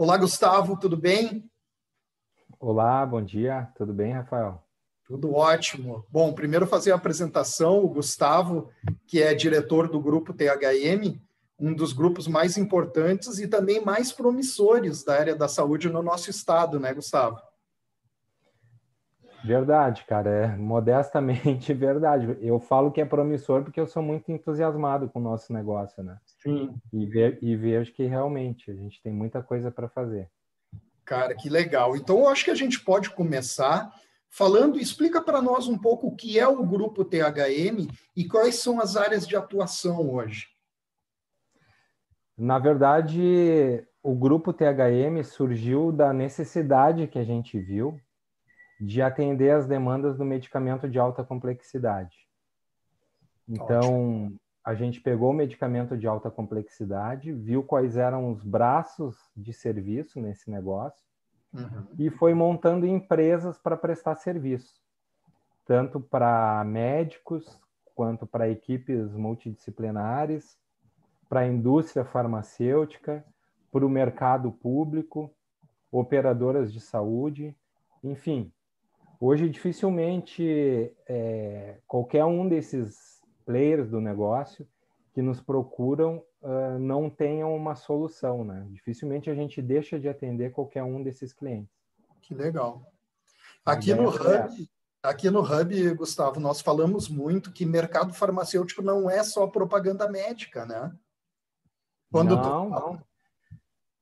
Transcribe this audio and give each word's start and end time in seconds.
Olá, 0.00 0.16
Gustavo, 0.16 0.78
tudo 0.78 0.96
bem? 0.96 1.50
Olá, 2.60 3.04
bom 3.04 3.20
dia, 3.20 3.68
tudo 3.76 3.92
bem, 3.92 4.12
Rafael? 4.12 4.62
Tudo 5.04 5.34
ótimo. 5.34 6.06
Bom, 6.08 6.32
primeiro 6.32 6.68
fazer 6.68 6.92
a 6.92 6.94
apresentação, 6.94 7.84
o 7.84 7.88
Gustavo, 7.88 8.70
que 9.08 9.20
é 9.20 9.34
diretor 9.34 9.88
do 9.88 10.00
grupo 10.00 10.32
THM, 10.32 11.20
um 11.58 11.74
dos 11.74 11.92
grupos 11.92 12.28
mais 12.28 12.56
importantes 12.56 13.40
e 13.40 13.48
também 13.48 13.84
mais 13.84 14.12
promissores 14.12 15.02
da 15.02 15.18
área 15.18 15.34
da 15.34 15.48
saúde 15.48 15.88
no 15.88 16.00
nosso 16.00 16.30
estado, 16.30 16.78
né, 16.78 16.94
Gustavo? 16.94 17.36
Verdade, 19.44 20.04
cara, 20.04 20.30
é 20.30 20.56
modestamente 20.56 21.72
verdade. 21.74 22.36
Eu 22.40 22.58
falo 22.58 22.90
que 22.90 23.00
é 23.00 23.04
promissor 23.04 23.62
porque 23.62 23.80
eu 23.80 23.86
sou 23.86 24.02
muito 24.02 24.30
entusiasmado 24.32 25.08
com 25.08 25.20
o 25.20 25.22
nosso 25.22 25.52
negócio, 25.52 26.02
né? 26.02 26.18
Sim. 26.42 26.74
E, 26.92 27.06
ve 27.06 27.38
e 27.40 27.56
vejo 27.56 27.92
que 27.92 28.04
realmente 28.04 28.70
a 28.70 28.74
gente 28.74 29.00
tem 29.02 29.12
muita 29.12 29.42
coisa 29.42 29.70
para 29.70 29.88
fazer. 29.88 30.28
Cara, 31.04 31.34
que 31.34 31.48
legal. 31.48 31.96
Então, 31.96 32.18
eu 32.18 32.28
acho 32.28 32.44
que 32.44 32.50
a 32.50 32.54
gente 32.54 32.80
pode 32.80 33.10
começar 33.10 33.90
falando, 34.28 34.78
explica 34.78 35.22
para 35.22 35.40
nós 35.40 35.66
um 35.68 35.78
pouco 35.78 36.08
o 36.08 36.16
que 36.16 36.38
é 36.38 36.46
o 36.46 36.64
grupo 36.66 37.04
THM 37.04 37.88
e 38.14 38.26
quais 38.26 38.56
são 38.56 38.80
as 38.80 38.96
áreas 38.96 39.26
de 39.26 39.36
atuação 39.36 40.10
hoje. 40.10 40.46
Na 42.36 42.58
verdade, 42.58 43.84
o 44.02 44.14
grupo 44.14 44.52
THM 44.52 45.22
surgiu 45.24 45.90
da 45.90 46.12
necessidade 46.12 47.06
que 47.06 47.18
a 47.18 47.24
gente 47.24 47.58
viu 47.58 47.98
de 48.80 49.02
atender 49.02 49.50
as 49.50 49.66
demandas 49.66 50.16
do 50.16 50.24
medicamento 50.24 50.88
de 50.88 50.98
alta 50.98 51.24
complexidade. 51.24 52.28
Então, 53.48 54.24
Ótimo. 54.24 54.40
a 54.64 54.74
gente 54.74 55.00
pegou 55.00 55.30
o 55.30 55.34
medicamento 55.34 55.96
de 55.96 56.06
alta 56.06 56.30
complexidade, 56.30 57.32
viu 57.32 57.62
quais 57.62 57.96
eram 57.96 58.30
os 58.30 58.42
braços 58.44 59.16
de 59.36 59.52
serviço 59.52 60.20
nesse 60.20 60.50
negócio 60.50 61.02
uhum. 61.52 61.86
e 61.98 62.10
foi 62.10 62.34
montando 62.34 62.86
empresas 62.86 63.58
para 63.58 63.76
prestar 63.76 64.16
serviço, 64.16 64.80
tanto 65.64 65.98
para 65.98 66.62
médicos 66.64 67.60
quanto 67.94 68.26
para 68.26 68.48
equipes 68.48 69.12
multidisciplinares, 69.12 70.56
para 71.28 71.40
a 71.40 71.48
indústria 71.48 72.04
farmacêutica, 72.04 73.24
para 73.72 73.84
o 73.84 73.88
mercado 73.88 74.52
público, 74.52 75.34
operadoras 75.90 76.72
de 76.72 76.80
saúde, 76.80 77.56
enfim, 78.04 78.52
Hoje, 79.20 79.48
dificilmente 79.48 80.94
é, 81.06 81.78
qualquer 81.86 82.24
um 82.24 82.48
desses 82.48 83.20
players 83.44 83.90
do 83.90 84.00
negócio 84.00 84.66
que 85.12 85.22
nos 85.22 85.40
procuram 85.40 86.22
uh, 86.42 86.78
não 86.78 87.10
tenham 87.10 87.54
uma 87.56 87.74
solução, 87.74 88.44
né? 88.44 88.66
Dificilmente 88.70 89.28
a 89.28 89.34
gente 89.34 89.60
deixa 89.60 89.98
de 89.98 90.08
atender 90.08 90.52
qualquer 90.52 90.84
um 90.84 91.02
desses 91.02 91.32
clientes. 91.32 91.74
Que 92.20 92.34
legal. 92.34 92.86
Aqui 93.64 93.92
no 93.94 94.04
é 94.04 94.44
Hub, 94.44 94.70
aqui 95.02 95.30
no 95.30 95.40
Hub, 95.40 95.94
Gustavo, 95.94 96.38
nós 96.38 96.60
falamos 96.60 97.08
muito 97.08 97.52
que 97.52 97.66
mercado 97.66 98.14
farmacêutico 98.14 98.82
não 98.82 99.10
é 99.10 99.24
só 99.24 99.46
propaganda 99.46 100.08
médica, 100.08 100.64
né? 100.64 100.94
Quando 102.12 102.36
não, 102.36 102.42
tu, 102.42 102.70
não. 102.70 103.02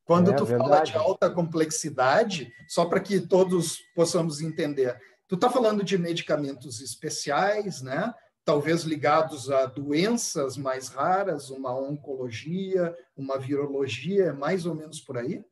Quando 0.07 0.31
é, 0.31 0.35
tu 0.35 0.47
verdade. 0.47 0.71
fala 0.71 0.85
de 0.85 0.97
alta 0.97 1.29
complexidade, 1.29 2.51
só 2.67 2.87
para 2.87 3.01
que 3.01 3.21
todos 3.21 3.81
possamos 3.95 4.41
entender, 4.41 4.99
tu 5.29 5.35
está 5.35 5.51
falando 5.51 5.83
de 5.85 5.99
medicamentos 5.99 6.81
especiais, 6.81 7.83
né? 7.83 8.15
talvez 8.47 8.85
ligados 8.85 9.51
a 9.51 9.67
doenças 9.67 10.57
mais 10.57 10.89
raras, 10.89 11.51
uma 11.51 11.77
oncologia, 11.77 12.97
uma 13.17 13.37
virologia, 13.37 14.27
é 14.27 14.33
mais 14.33 14.65
ou 14.65 14.75
menos 14.75 15.01
por 15.01 15.19
aí? 15.19 15.45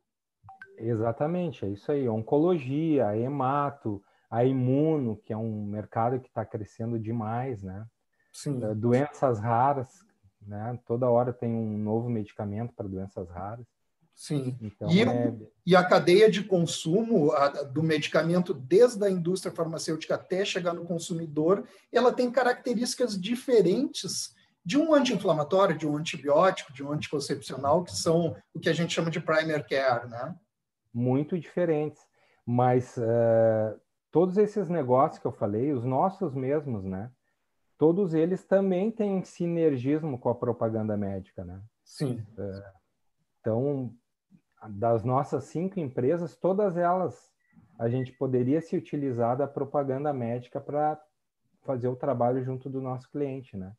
Exatamente, 0.79 1.65
é 1.65 1.69
isso 1.71 1.91
aí. 1.91 2.09
Oncologia, 2.09 3.09
a 3.09 3.19
hemato, 3.19 4.01
a 4.31 4.45
imuno, 4.45 5.17
que 5.17 5.33
é 5.33 5.37
um 5.37 5.65
mercado 5.67 6.21
que 6.21 6.29
está 6.29 6.45
crescendo 6.45 6.97
demais, 6.97 7.65
né? 7.65 7.85
Sim. 8.33 8.65
É, 8.65 8.73
doenças 8.75 9.41
raras, 9.41 10.05
né? 10.41 10.79
Toda 10.87 11.11
hora 11.11 11.33
tem 11.33 11.53
um 11.53 11.77
novo 11.77 12.09
medicamento 12.09 12.73
para 12.75 12.87
doenças 12.87 13.29
raras. 13.29 13.67
Sim. 14.15 14.57
Então, 14.61 14.89
e, 14.91 15.03
é... 15.03 15.35
e, 15.67 15.75
a 15.75 15.85
cadeia 15.85 16.31
de 16.31 16.45
consumo 16.45 17.33
a, 17.33 17.49
do 17.65 17.83
medicamento, 17.83 18.55
desde 18.55 19.05
a 19.05 19.11
indústria 19.11 19.53
farmacêutica 19.53 20.15
até 20.15 20.45
chegar 20.45 20.73
no 20.73 20.85
consumidor, 20.85 21.67
ela 21.93 22.13
tem 22.13 22.31
características 22.31 23.21
diferentes 23.21 24.35
de 24.65 24.79
um 24.79 24.95
anti-inflamatório, 24.95 25.77
de 25.77 25.87
um 25.87 25.97
antibiótico, 25.97 26.73
de 26.73 26.83
um 26.83 26.93
anticoncepcional, 26.93 27.85
que 27.85 27.95
são 27.95 28.35
o 28.55 28.61
que 28.61 28.69
a 28.69 28.73
gente 28.73 28.95
chama 28.95 29.11
de 29.11 29.21
primer 29.21 29.67
care, 29.67 30.09
né? 30.09 30.35
Muito 30.93 31.39
diferentes. 31.39 32.03
Mas 32.47 32.97
uh, 32.97 33.79
todos 34.11 34.39
esses 34.39 34.69
negócios 34.69 35.21
que 35.21 35.27
eu 35.27 35.33
falei, 35.33 35.73
os 35.73 35.85
nossos 35.85 36.35
mesmos, 36.35 36.85
né? 36.85 37.11
Todos 37.77 38.15
eles 38.15 38.45
também 38.45 38.91
têm 38.91 39.23
sinergismo 39.25 40.19
com 40.19 40.31
a 40.31 40.35
propaganda 40.35 40.97
médica, 40.97 41.45
né? 41.45 41.61
Sim. 41.85 42.25
Uh, 42.39 42.63
então, 43.41 43.95
das 44.69 45.05
nossas 45.05 45.45
cinco 45.45 45.79
empresas, 45.81 46.37
todas 46.37 46.77
elas 46.77 47.33
a 47.79 47.89
gente 47.89 48.13
poderia 48.13 48.61
se 48.61 48.77
utilizar 48.77 49.37
da 49.37 49.47
propaganda 49.47 50.13
médica 50.13 50.61
para 50.61 51.01
fazer 51.63 51.89
o 51.89 51.97
trabalho 51.97 52.45
junto 52.45 52.71
do 52.71 52.81
nosso 52.81 53.11
cliente, 53.11 53.57
né? 53.57 53.73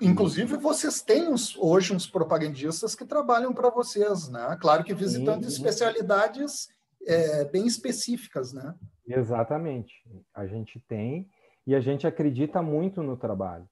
Inclusive, 0.00 0.56
vocês 0.56 1.02
têm 1.02 1.28
uns, 1.28 1.56
hoje 1.56 1.94
uns 1.94 2.06
propagandistas 2.06 2.94
que 2.94 3.04
trabalham 3.04 3.52
para 3.52 3.68
vocês, 3.70 4.28
né? 4.28 4.56
Claro 4.60 4.84
que 4.84 4.94
visitando 4.94 5.42
sim, 5.42 5.48
especialidades 5.48 6.68
é, 7.04 7.44
bem 7.44 7.66
específicas, 7.66 8.52
né? 8.52 8.74
Exatamente. 9.06 9.92
A 10.34 10.46
gente 10.46 10.80
tem 10.88 11.28
e 11.66 11.74
a 11.74 11.80
gente 11.80 12.06
acredita 12.06 12.62
muito 12.62 13.02
no 13.02 13.16
trabalho. 13.16 13.68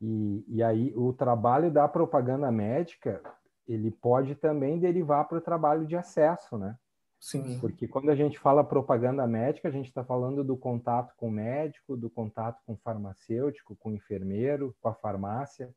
E, 0.00 0.44
e 0.48 0.62
aí, 0.62 0.92
o 0.96 1.12
trabalho 1.12 1.70
da 1.70 1.88
propaganda 1.88 2.50
médica 2.50 3.20
ele 3.66 3.90
pode 3.90 4.34
também 4.34 4.78
derivar 4.78 5.26
para 5.26 5.38
o 5.38 5.40
trabalho 5.40 5.86
de 5.86 5.96
acesso, 5.96 6.58
né? 6.58 6.76
Sim. 7.18 7.58
Porque 7.58 7.88
quando 7.88 8.10
a 8.10 8.14
gente 8.14 8.38
fala 8.38 8.62
propaganda 8.62 9.26
médica, 9.26 9.68
a 9.68 9.70
gente 9.70 9.86
está 9.86 10.04
falando 10.04 10.44
do 10.44 10.56
contato 10.56 11.14
com 11.16 11.28
o 11.28 11.32
médico, 11.32 11.96
do 11.96 12.10
contato 12.10 12.60
com 12.66 12.74
o 12.74 12.78
farmacêutico, 12.84 13.74
com 13.76 13.90
o 13.90 13.94
enfermeiro, 13.94 14.76
com 14.80 14.88
a 14.88 14.94
farmácia. 14.94 15.74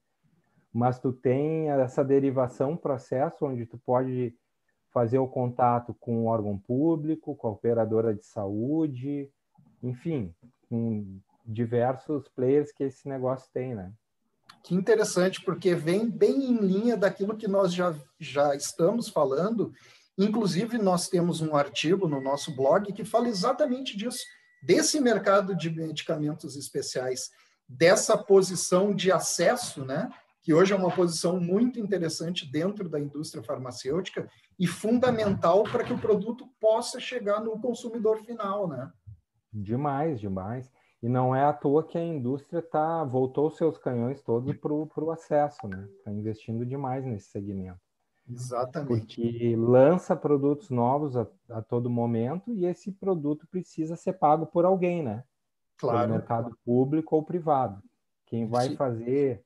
Mas 0.73 0.99
tu 0.99 1.13
tem 1.13 1.69
essa 1.69 2.03
derivação, 2.03 2.75
processo 2.75 3.45
onde 3.45 3.65
tu 3.65 3.77
pode 3.77 4.35
fazer 4.89 5.19
o 5.19 5.27
contato 5.27 5.93
com 5.99 6.23
o 6.23 6.25
órgão 6.25 6.57
público, 6.57 7.35
com 7.35 7.47
a 7.47 7.51
operadora 7.51 8.13
de 8.13 8.25
saúde, 8.25 9.31
enfim, 9.81 10.33
com 10.67 11.19
diversos 11.45 12.27
players 12.27 12.73
que 12.73 12.83
esse 12.83 13.07
negócio 13.07 13.49
tem, 13.53 13.73
né? 13.73 13.93
Que 14.67 14.75
interessante, 14.75 15.41
porque 15.45 15.73
vem 15.73 16.09
bem 16.09 16.51
em 16.51 16.57
linha 16.57 16.97
daquilo 16.97 17.37
que 17.37 17.47
nós 17.47 17.73
já, 17.73 17.95
já 18.19 18.53
estamos 18.53 19.07
falando. 19.07 19.71
Inclusive, 20.17 20.77
nós 20.77 21.07
temos 21.07 21.39
um 21.39 21.55
artigo 21.55 22.05
no 22.05 22.19
nosso 22.19 22.53
blog 22.53 22.91
que 22.91 23.05
fala 23.05 23.29
exatamente 23.29 23.95
disso, 23.95 24.25
desse 24.61 24.99
mercado 24.99 25.55
de 25.55 25.69
medicamentos 25.69 26.57
especiais, 26.57 27.29
dessa 27.65 28.17
posição 28.17 28.93
de 28.93 29.09
acesso, 29.09 29.85
né? 29.85 30.09
que 30.43 30.53
hoje 30.53 30.73
é 30.73 30.75
uma 30.75 30.93
posição 30.93 31.39
muito 31.39 31.79
interessante 31.79 32.45
dentro 32.45 32.89
da 32.89 32.99
indústria 32.99 33.41
farmacêutica 33.41 34.29
e 34.59 34.67
fundamental 34.67 35.63
para 35.63 35.85
que 35.85 35.93
o 35.93 35.99
produto 35.99 36.45
possa 36.59 36.99
chegar 36.99 37.39
no 37.39 37.57
consumidor 37.61 38.21
final, 38.25 38.67
né? 38.67 38.91
Demais, 39.53 40.19
demais. 40.19 40.69
E 41.01 41.07
não 41.07 41.35
é 41.35 41.43
à 41.43 41.53
toa 41.53 41.83
que 41.83 41.97
a 41.97 42.03
indústria 42.03 42.61
tá, 42.61 43.03
voltou 43.03 43.51
seus 43.51 43.77
canhões 43.77 44.21
todos 44.21 44.55
para 44.57 44.73
o 44.73 45.11
acesso, 45.11 45.67
né? 45.67 45.87
Está 45.97 46.11
investindo 46.11 46.65
demais 46.65 47.05
nesse 47.05 47.29
segmento. 47.29 47.79
Exatamente. 48.29 49.21
Porque 49.21 49.55
lança 49.55 50.15
produtos 50.15 50.69
novos 50.69 51.15
a, 51.15 51.27
a, 51.49 51.61
todo 51.61 51.89
momento 51.89 52.51
e 52.51 52.65
esse 52.65 52.91
produto 52.91 53.47
precisa 53.47 53.95
ser 53.95 54.13
pago 54.13 54.45
por 54.45 54.65
alguém, 54.65 55.01
né? 55.01 55.23
Claro. 55.77 55.99
Pelo 55.99 56.11
mercado 56.13 56.57
público 56.65 57.15
ou 57.15 57.23
privado. 57.23 57.81
Quem 58.25 58.47
vai 58.47 58.69
Sim. 58.69 58.75
fazer 58.75 59.43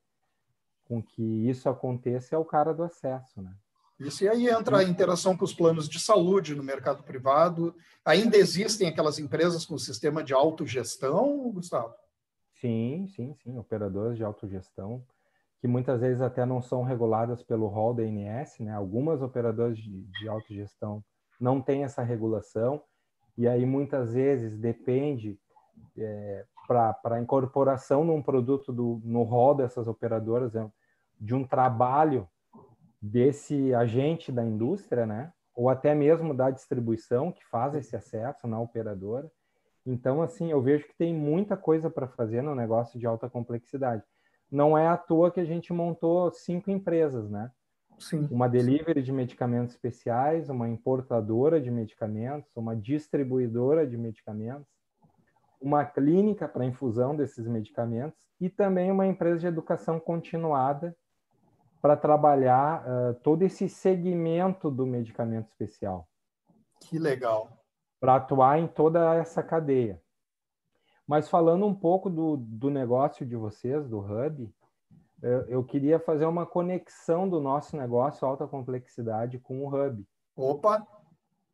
com 0.86 1.02
que 1.04 1.48
isso 1.48 1.70
aconteça 1.70 2.36
é 2.36 2.38
o 2.38 2.46
cara 2.46 2.74
do 2.74 2.84
acesso, 2.84 3.42
né? 3.42 3.54
Isso, 4.02 4.24
e 4.24 4.30
aí 4.30 4.48
entra 4.48 4.80
a 4.80 4.84
interação 4.84 5.38
com 5.38 5.46
os 5.46 5.54
planos 5.54 5.88
de 5.88 6.00
saúde 6.00 6.56
no 6.56 6.64
mercado 6.64 7.04
privado. 7.04 7.76
Ainda 8.04 8.36
existem 8.36 8.88
aquelas 8.88 9.20
empresas 9.20 9.64
com 9.64 9.78
sistema 9.78 10.24
de 10.24 10.34
autogestão, 10.34 11.52
Gustavo? 11.52 11.94
Sim, 12.60 13.08
sim, 13.16 13.36
sim, 13.44 13.58
operadoras 13.60 14.18
de 14.18 14.24
autogestão, 14.24 15.04
que 15.60 15.68
muitas 15.68 16.02
vezes 16.02 16.20
até 16.20 16.46
não 16.48 16.64
são 16.64 16.82
reguladas 16.82 17.44
pelo 17.44 17.68
rol 17.68 17.94
da 17.94 18.02
ANS, 18.02 18.58
né? 18.60 18.74
Algumas 18.74 19.22
operadoras 19.22 19.78
de, 19.78 20.02
de 20.20 20.28
autogestão 20.28 21.04
não 21.40 21.62
têm 21.62 21.84
essa 21.84 22.02
regulação, 22.02 22.82
e 23.38 23.48
aí 23.48 23.66
muitas 23.68 24.14
vezes 24.14 24.58
depende 24.58 25.40
é, 25.96 26.46
para 26.68 27.22
incorporação 27.22 28.04
num 28.04 28.22
produto 28.22 28.74
do, 28.74 29.00
no 29.04 29.22
rol 29.22 29.54
dessas 29.54 29.88
operadoras, 29.88 30.56
é, 30.56 30.68
de 31.20 31.36
um 31.36 31.44
trabalho 31.46 32.28
desse 33.02 33.74
agente 33.74 34.32
da 34.32 34.44
indústria, 34.44 35.06
né? 35.06 35.32
ou 35.56 35.70
até 35.70 35.94
mesmo 35.94 36.34
da 36.34 36.50
distribuição 36.50 37.32
que 37.32 37.46
faz 37.46 37.76
esse 37.76 37.96
acesso 37.96 38.48
na 38.48 38.60
operadora. 38.60 39.30
Então, 39.86 40.22
assim, 40.22 40.52
eu 40.52 40.62
vejo 40.62 40.88
que 40.88 40.98
tem 40.98 41.14
muita 41.14 41.58
coisa 41.58 41.90
para 41.90 42.08
fazer 42.08 42.42
no 42.42 42.56
negócio 42.56 43.00
de 43.00 43.06
alta 43.06 43.30
complexidade. 43.30 44.04
Não 44.50 44.78
é 44.78 44.88
à 44.88 44.98
toa 44.98 45.32
que 45.32 45.40
a 45.40 45.46
gente 45.46 45.74
montou 45.74 46.32
cinco 46.32 46.70
empresas, 46.70 47.30
né? 47.30 47.52
Sim. 47.98 48.28
Uma 48.32 48.50
delivery 48.50 49.02
de 49.02 49.12
medicamentos 49.12 49.76
especiais, 49.76 50.50
uma 50.50 50.68
importadora 50.68 51.62
de 51.62 51.70
medicamentos, 51.70 52.56
uma 52.56 52.76
distribuidora 52.76 53.86
de 53.86 53.98
medicamentos, 53.98 54.68
uma 55.62 55.86
clínica 55.86 56.48
para 56.48 56.66
infusão 56.66 57.16
desses 57.16 57.48
medicamentos 57.48 58.20
e 58.40 58.50
também 58.50 58.92
uma 58.92 59.06
empresa 59.06 59.40
de 59.40 59.48
educação 59.48 60.00
continuada 60.00 60.96
para 61.82 61.98
trabalhar 61.98 62.84
uh, 62.86 63.14
todo 63.16 63.42
esse 63.42 63.68
segmento 63.68 64.70
do 64.70 64.86
medicamento 64.86 65.48
especial. 65.48 66.08
Que 66.80 67.00
legal 67.00 67.62
para 68.02 68.16
atuar 68.16 68.58
em 68.58 68.68
toda 68.68 69.14
essa 69.14 69.44
cadeia. 69.44 70.02
Mas 71.06 71.30
falando 71.30 71.68
um 71.68 71.76
pouco 71.76 72.10
do, 72.10 72.36
do 72.36 72.72
negócio 72.72 73.24
de 73.24 73.36
vocês, 73.36 73.88
do 73.88 74.00
Hub, 74.00 74.52
eu, 75.22 75.42
eu 75.48 75.64
queria 75.64 76.00
fazer 76.00 76.26
uma 76.26 76.48
conexão 76.48 77.30
do 77.30 77.40
nosso 77.40 77.78
negócio 77.78 78.28
alta 78.28 78.48
complexidade 78.48 79.38
com 79.38 79.64
o 79.64 79.68
Hub. 79.68 80.04
Opa! 80.36 80.86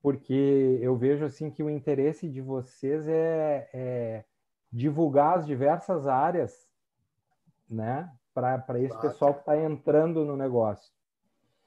Porque 0.02 0.80
eu 0.82 0.96
vejo 0.96 1.26
assim 1.26 1.52
que 1.52 1.62
o 1.62 1.70
interesse 1.70 2.30
de 2.30 2.40
vocês 2.40 3.06
é, 3.10 3.70
é 3.74 4.26
divulgar 4.72 5.40
as 5.40 5.46
diversas 5.46 6.08
áreas, 6.08 6.66
né, 7.70 8.10
para 8.38 8.80
esse 8.80 8.90
claro. 8.90 9.08
pessoal 9.10 9.34
que 9.34 9.40
está 9.40 9.58
entrando 9.58 10.24
no 10.24 10.38
negócio. 10.38 10.92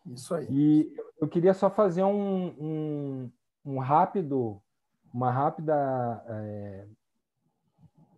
Isso 0.06 0.34
aí. 0.34 0.46
E 0.48 0.96
eu 1.20 1.28
queria 1.28 1.52
só 1.52 1.68
fazer 1.68 2.04
um, 2.04 2.46
um, 2.58 3.30
um 3.64 3.78
rápido 3.78 4.60
uma 5.12 5.30
rápida 5.30 5.74
é, 6.28 6.86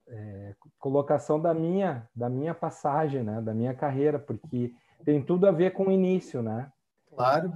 é, 0.09 0.55
colocação 0.79 1.41
da 1.41 1.55
minha 1.55 2.07
da 2.15 2.29
minha 2.29 2.55
passagem, 2.55 3.23
né, 3.23 3.41
da 3.41 3.55
minha 3.55 3.75
carreira, 3.75 4.19
porque 4.19 4.75
tem 5.05 5.23
tudo 5.23 5.47
a 5.47 5.51
ver 5.51 5.73
com 5.73 5.87
o 5.87 5.93
início, 5.93 6.43
né? 6.43 6.71
Claro. 7.09 7.53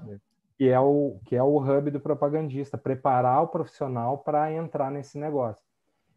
Que 0.57 0.69
é 0.69 0.81
o 0.81 1.21
que 1.27 1.37
é 1.37 1.43
o 1.43 1.59
hub 1.59 1.91
do 1.91 2.01
propagandista, 2.01 2.79
preparar 2.79 3.43
o 3.43 3.49
profissional 3.49 4.19
para 4.19 4.51
entrar 4.51 4.91
nesse 4.91 5.19
negócio. 5.19 5.63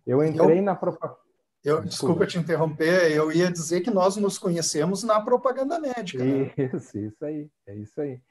Eu 0.08 0.24
entrei 0.24 0.60
eu, 0.60 0.64
na 0.64 0.76
propaganda. 0.76 1.20
Eu, 1.64 1.82
desculpa 1.82 2.26
te 2.26 2.38
interromper, 2.38 3.12
eu 3.12 3.32
ia 3.32 3.52
dizer 3.52 3.82
que 3.82 3.92
nós 3.92 4.16
nos 4.16 4.38
conhecemos 4.38 5.04
na 5.04 5.20
propaganda 5.20 5.80
médica. 5.80 6.24
Né? 6.24 6.54
Isso, 6.58 6.98
isso 6.98 7.26
aí, 7.26 7.50
é 7.68 7.76
isso 7.76 8.00
aí. 8.00 8.22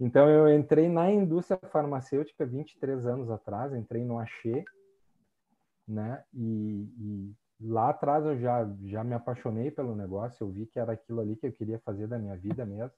Então, 0.00 0.28
eu 0.28 0.52
entrei 0.52 0.88
na 0.88 1.10
indústria 1.10 1.60
farmacêutica 1.70 2.46
23 2.46 3.06
anos 3.06 3.30
atrás, 3.30 3.74
entrei 3.74 4.04
no 4.04 4.18
Axê, 4.18 4.64
né? 5.86 6.24
E, 6.32 6.88
e, 6.98 7.34
lá 7.60 7.90
atrás 7.90 8.24
eu 8.24 8.38
já, 8.38 8.68
já 8.84 9.04
me 9.04 9.14
apaixonei 9.14 9.70
pelo 9.70 9.94
negócio, 9.94 10.42
eu 10.42 10.50
vi 10.50 10.66
que 10.66 10.78
era 10.78 10.92
aquilo 10.92 11.20
ali 11.20 11.36
que 11.36 11.46
eu 11.46 11.52
queria 11.52 11.78
fazer 11.80 12.06
da 12.06 12.18
minha 12.18 12.36
vida 12.36 12.64
mesmo. 12.64 12.96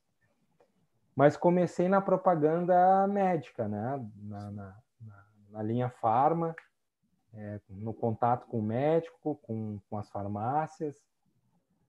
Mas 1.17 1.37
comecei 1.37 1.89
na 1.89 2.01
propaganda 2.01 3.07
médica, 3.07 3.69
né? 3.69 4.09
Na, 4.23 4.51
na, 4.51 4.77
na, 5.01 5.25
na 5.51 5.63
linha 5.63 5.91
farma, 6.01 6.55
é, 7.37 7.61
no 7.69 7.93
contato 7.93 8.47
com 8.47 8.59
o 8.59 8.63
médico, 8.63 9.37
com, 9.43 9.79
com 9.89 9.99
as 9.99 10.09
farmácias, 10.11 11.03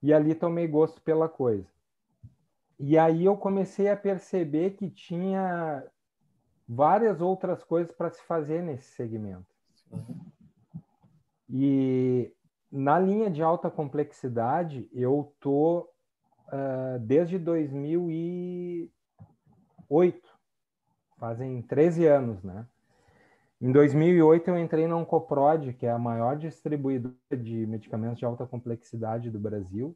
e 0.02 0.14
ali 0.14 0.36
tomei 0.36 0.68
gosto 0.68 1.02
pela 1.02 1.30
coisa. 1.30 1.68
E 2.80 2.98
aí 2.98 3.26
eu 3.26 3.38
comecei 3.38 3.90
a 3.90 3.96
perceber 3.96 4.72
que 4.72 4.90
tinha 4.90 5.84
várias 6.68 7.22
outras 7.22 7.64
coisas 7.64 7.96
para 7.96 8.10
se 8.10 8.22
fazer 8.24 8.62
nesse 8.62 8.92
segmento. 8.96 9.48
E 11.50 12.34
na 12.72 13.00
linha 13.00 13.30
de 13.30 13.42
alta 13.42 13.70
complexidade, 13.72 14.90
eu 14.92 15.34
tô 15.40 15.88
uh, 16.48 17.00
desde 17.00 17.40
2008, 17.40 18.92
fazem 21.18 21.62
13 21.62 22.08
anos, 22.08 22.44
né? 22.44 22.68
Em 23.62 23.72
2008 23.72 24.50
eu 24.50 24.60
entrei 24.60 24.86
na 24.86 24.98
Oncoprod, 24.98 25.74
que 25.74 25.86
é 25.86 25.92
a 25.92 25.98
maior 25.98 26.38
distribuidora 26.38 27.16
de 27.32 27.66
medicamentos 27.66 28.20
de 28.20 28.26
alta 28.26 28.46
complexidade 28.46 29.32
do 29.32 29.40
Brasil. 29.40 29.96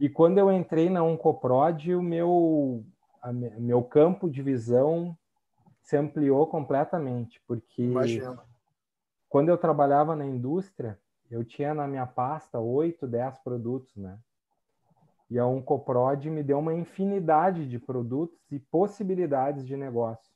E 0.00 0.08
quando 0.08 0.38
eu 0.38 0.50
entrei 0.50 0.90
na 0.90 1.02
Oncoprod, 1.02 1.94
o 1.94 2.02
meu, 2.02 2.84
a, 3.22 3.32
meu 3.32 3.82
campo 3.82 4.28
de 4.28 4.42
visão 4.42 5.16
se 5.82 5.96
ampliou 5.96 6.46
completamente, 6.46 7.40
porque 7.46 7.82
Imagina. 7.82 8.38
quando 9.28 9.48
eu 9.48 9.56
trabalhava 9.56 10.14
na 10.14 10.26
indústria, 10.26 10.98
eu 11.30 11.44
tinha 11.44 11.72
na 11.72 11.86
minha 11.86 12.06
pasta 12.06 12.58
8, 12.58 13.06
10 13.06 13.38
produtos, 13.38 13.96
né? 13.96 14.18
E 15.30 15.38
a 15.38 15.46
Oncoprod 15.46 16.28
me 16.30 16.42
deu 16.42 16.58
uma 16.58 16.74
infinidade 16.74 17.68
de 17.68 17.78
produtos 17.78 18.40
e 18.50 18.58
possibilidades 18.58 19.66
de 19.66 19.76
negócio. 19.76 20.32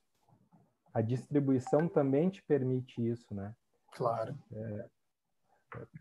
A 0.93 1.01
distribuição 1.01 1.89
também 1.89 2.29
te 2.29 2.43
permite 2.43 3.07
isso, 3.07 3.35
né? 3.35 3.55
Claro. 3.93 4.35
É, 4.53 4.87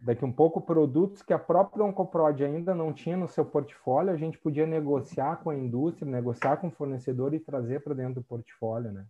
daqui 0.02 0.26
um 0.26 0.32
pouco 0.32 0.62
produtos 0.62 1.22
que 1.22 1.34
a 1.34 1.40
própria 1.40 1.84
Oncoprod 1.84 2.44
ainda 2.44 2.76
não 2.76 2.94
tinha 2.94 3.16
no 3.16 3.28
seu 3.28 3.46
portfólio, 3.46 4.14
a 4.14 4.18
gente 4.18 4.38
podia 4.38 4.66
negociar 4.66 5.38
com 5.38 5.50
a 5.50 5.56
indústria, 5.56 6.10
negociar 6.10 6.58
com 6.58 6.68
o 6.68 6.72
fornecedor 6.72 7.34
e 7.34 7.40
trazer 7.40 7.82
para 7.84 7.94
dentro 7.94 8.16
do 8.16 8.24
portfólio, 8.24 8.92
né? 8.92 9.06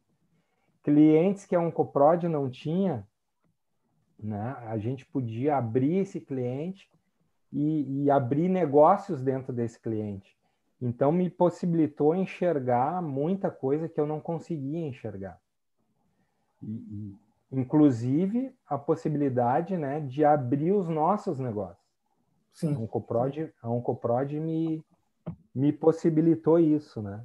Clientes 0.84 1.46
que 1.46 1.56
a 1.56 1.62
Oncoprod 1.62 2.28
não 2.28 2.50
tinha, 2.50 3.08
né? 4.20 4.56
A 4.68 4.78
gente 4.78 5.06
podia 5.06 5.58
abrir 5.58 5.98
esse 5.98 6.22
cliente 6.22 6.90
e, 7.52 8.04
e 8.04 8.12
abrir 8.12 8.50
negócios 8.50 9.22
dentro 9.22 9.52
desse 9.52 9.80
cliente. 9.80 10.38
Então 10.82 11.12
me 11.12 11.30
possibilitou 11.30 12.16
enxergar 12.16 13.02
muita 13.02 13.52
coisa 13.52 13.88
que 13.88 14.00
eu 14.00 14.08
não 14.08 14.20
conseguia 14.20 14.88
enxergar. 14.88 15.40
E, 16.64 17.16
inclusive 17.52 18.56
a 18.66 18.78
possibilidade 18.78 19.76
né, 19.76 20.00
de 20.00 20.24
abrir 20.24 20.72
os 20.72 20.88
nossos 20.88 21.38
negócios. 21.40 21.82
Sim. 22.54 22.76
A 22.76 22.80
Oncoprod, 22.80 23.54
a 23.62 23.70
Oncoprod 23.70 24.40
me, 24.40 24.84
me 25.54 25.72
possibilitou 25.72 26.60
isso, 26.60 27.02
né? 27.02 27.24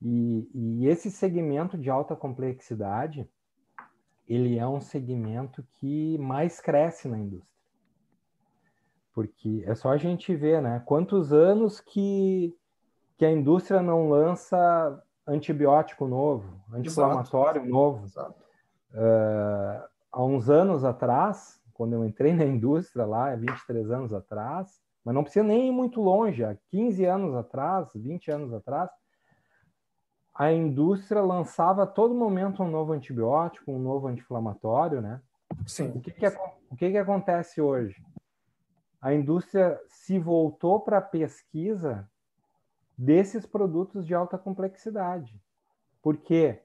E, 0.00 0.48
e 0.54 0.86
esse 0.86 1.10
segmento 1.10 1.76
de 1.76 1.90
alta 1.90 2.14
complexidade, 2.14 3.28
ele 4.28 4.58
é 4.58 4.66
um 4.66 4.80
segmento 4.80 5.64
que 5.72 6.16
mais 6.18 6.60
cresce 6.60 7.08
na 7.08 7.18
indústria. 7.18 7.48
Porque 9.12 9.64
é 9.66 9.74
só 9.74 9.90
a 9.90 9.96
gente 9.96 10.34
ver, 10.36 10.62
né? 10.62 10.80
Quantos 10.86 11.32
anos 11.32 11.80
que, 11.80 12.54
que 13.16 13.24
a 13.24 13.32
indústria 13.32 13.82
não 13.82 14.08
lança 14.08 15.02
antibiótico 15.28 16.08
novo, 16.08 16.60
anti-inflamatório 16.72 17.64
novo. 17.64 18.04
Exato 18.04 18.48
Uh, 18.92 19.84
há 20.10 20.24
uns 20.24 20.48
anos 20.48 20.84
atrás, 20.84 21.60
quando 21.74 21.92
eu 21.92 22.04
entrei 22.04 22.32
na 22.32 22.44
indústria 22.44 23.04
lá, 23.04 23.34
23 23.34 23.90
anos 23.90 24.12
atrás, 24.12 24.80
mas 25.04 25.14
não 25.14 25.22
precisa 25.22 25.44
nem 25.44 25.68
ir 25.68 25.72
muito 25.72 26.00
longe, 26.00 26.44
há 26.44 26.56
15 26.70 27.04
anos 27.04 27.34
atrás, 27.34 27.90
20 27.94 28.30
anos 28.30 28.52
atrás, 28.52 28.90
a 30.34 30.52
indústria 30.52 31.20
lançava 31.20 31.82
a 31.82 31.86
todo 31.86 32.14
momento 32.14 32.62
um 32.62 32.70
novo 32.70 32.92
antibiótico, 32.92 33.72
um 33.72 33.78
novo 33.78 34.06
anti-inflamatório, 34.06 35.00
né? 35.00 35.20
Sim. 35.66 35.92
O 35.94 36.00
que, 36.00 36.12
que, 36.12 36.26
o 36.70 36.76
que, 36.76 36.90
que 36.90 36.98
acontece 36.98 37.60
hoje? 37.60 38.00
A 39.00 39.12
indústria 39.12 39.80
se 39.88 40.18
voltou 40.18 40.80
para 40.80 40.98
a 40.98 41.02
pesquisa 41.02 42.08
desses 42.98 43.46
produtos 43.46 44.04
de 44.04 44.14
alta 44.14 44.36
complexidade. 44.36 45.40
Por 46.02 46.16
quê? 46.16 46.60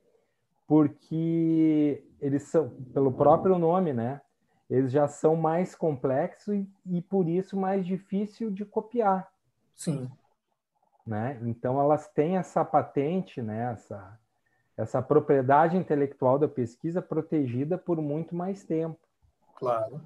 porque 0.68 2.04
eles 2.20 2.44
são, 2.44 2.70
pelo 2.94 3.12
próprio 3.12 3.58
nome, 3.58 3.94
né? 3.94 4.22
Eles 4.70 4.92
já 4.92 5.08
são 5.08 5.36
mais 5.36 5.76
complexos 5.76 6.56
e, 6.56 6.68
e 6.88 7.02
por 7.02 7.28
isso 7.28 7.56
mais 7.56 7.86
difícil 7.86 8.50
de 8.50 8.66
copiar. 8.66 9.32
Sim. 9.76 10.10
Né? 11.06 11.38
Então 11.44 11.80
elas 11.80 12.08
têm 12.08 12.38
essa 12.38 12.64
patente, 12.64 13.42
né? 13.42 13.74
Essa, 13.74 14.20
essa 14.78 15.02
propriedade 15.02 15.78
intelectual 15.78 16.40
da 16.40 16.48
pesquisa 16.48 17.02
protegida 17.02 17.78
por 17.78 18.02
muito 18.02 18.34
mais 18.36 18.64
tempo. 18.64 19.00
Claro. 19.56 20.02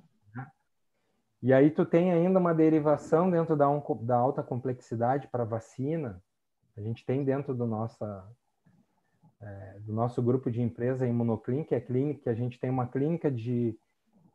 E 1.41 1.53
aí 1.53 1.69
tu 1.69 1.85
tem 1.85 2.11
ainda 2.11 2.39
uma 2.39 2.53
derivação 2.53 3.29
dentro 3.29 3.55
da, 3.55 3.67
da 4.01 4.15
alta 4.15 4.41
complexidade 4.41 5.27
para 5.27 5.43
vacina. 5.43 6.21
A 6.75 6.81
gente 6.81 7.05
tem 7.05 7.23
dentro 7.23 7.53
do 7.53 7.65
nossa 7.65 8.27
é, 9.41 9.79
do 9.81 9.93
nosso 9.93 10.21
grupo 10.21 10.49
de 10.49 10.61
empresa 10.61 11.07
Imunoclin, 11.07 11.63
que 11.63 11.75
é 11.75 11.79
clínica, 11.79 12.31
a 12.31 12.33
gente 12.33 12.59
tem 12.59 12.69
uma 12.69 12.87
clínica 12.87 13.29
de, 13.29 13.77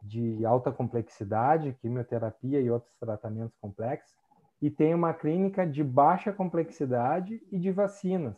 de 0.03 0.45
alta 0.45 0.71
complexidade, 0.71 1.77
quimioterapia 1.81 2.61
e 2.61 2.71
outros 2.71 2.95
tratamentos 2.99 3.57
complexos, 3.61 4.15
e 4.61 4.71
tem 4.71 4.95
uma 4.95 5.13
clínica 5.13 5.67
de 5.67 5.83
baixa 5.83 6.33
complexidade 6.33 7.43
e 7.51 7.59
de 7.59 7.73
vacinas. 7.73 8.37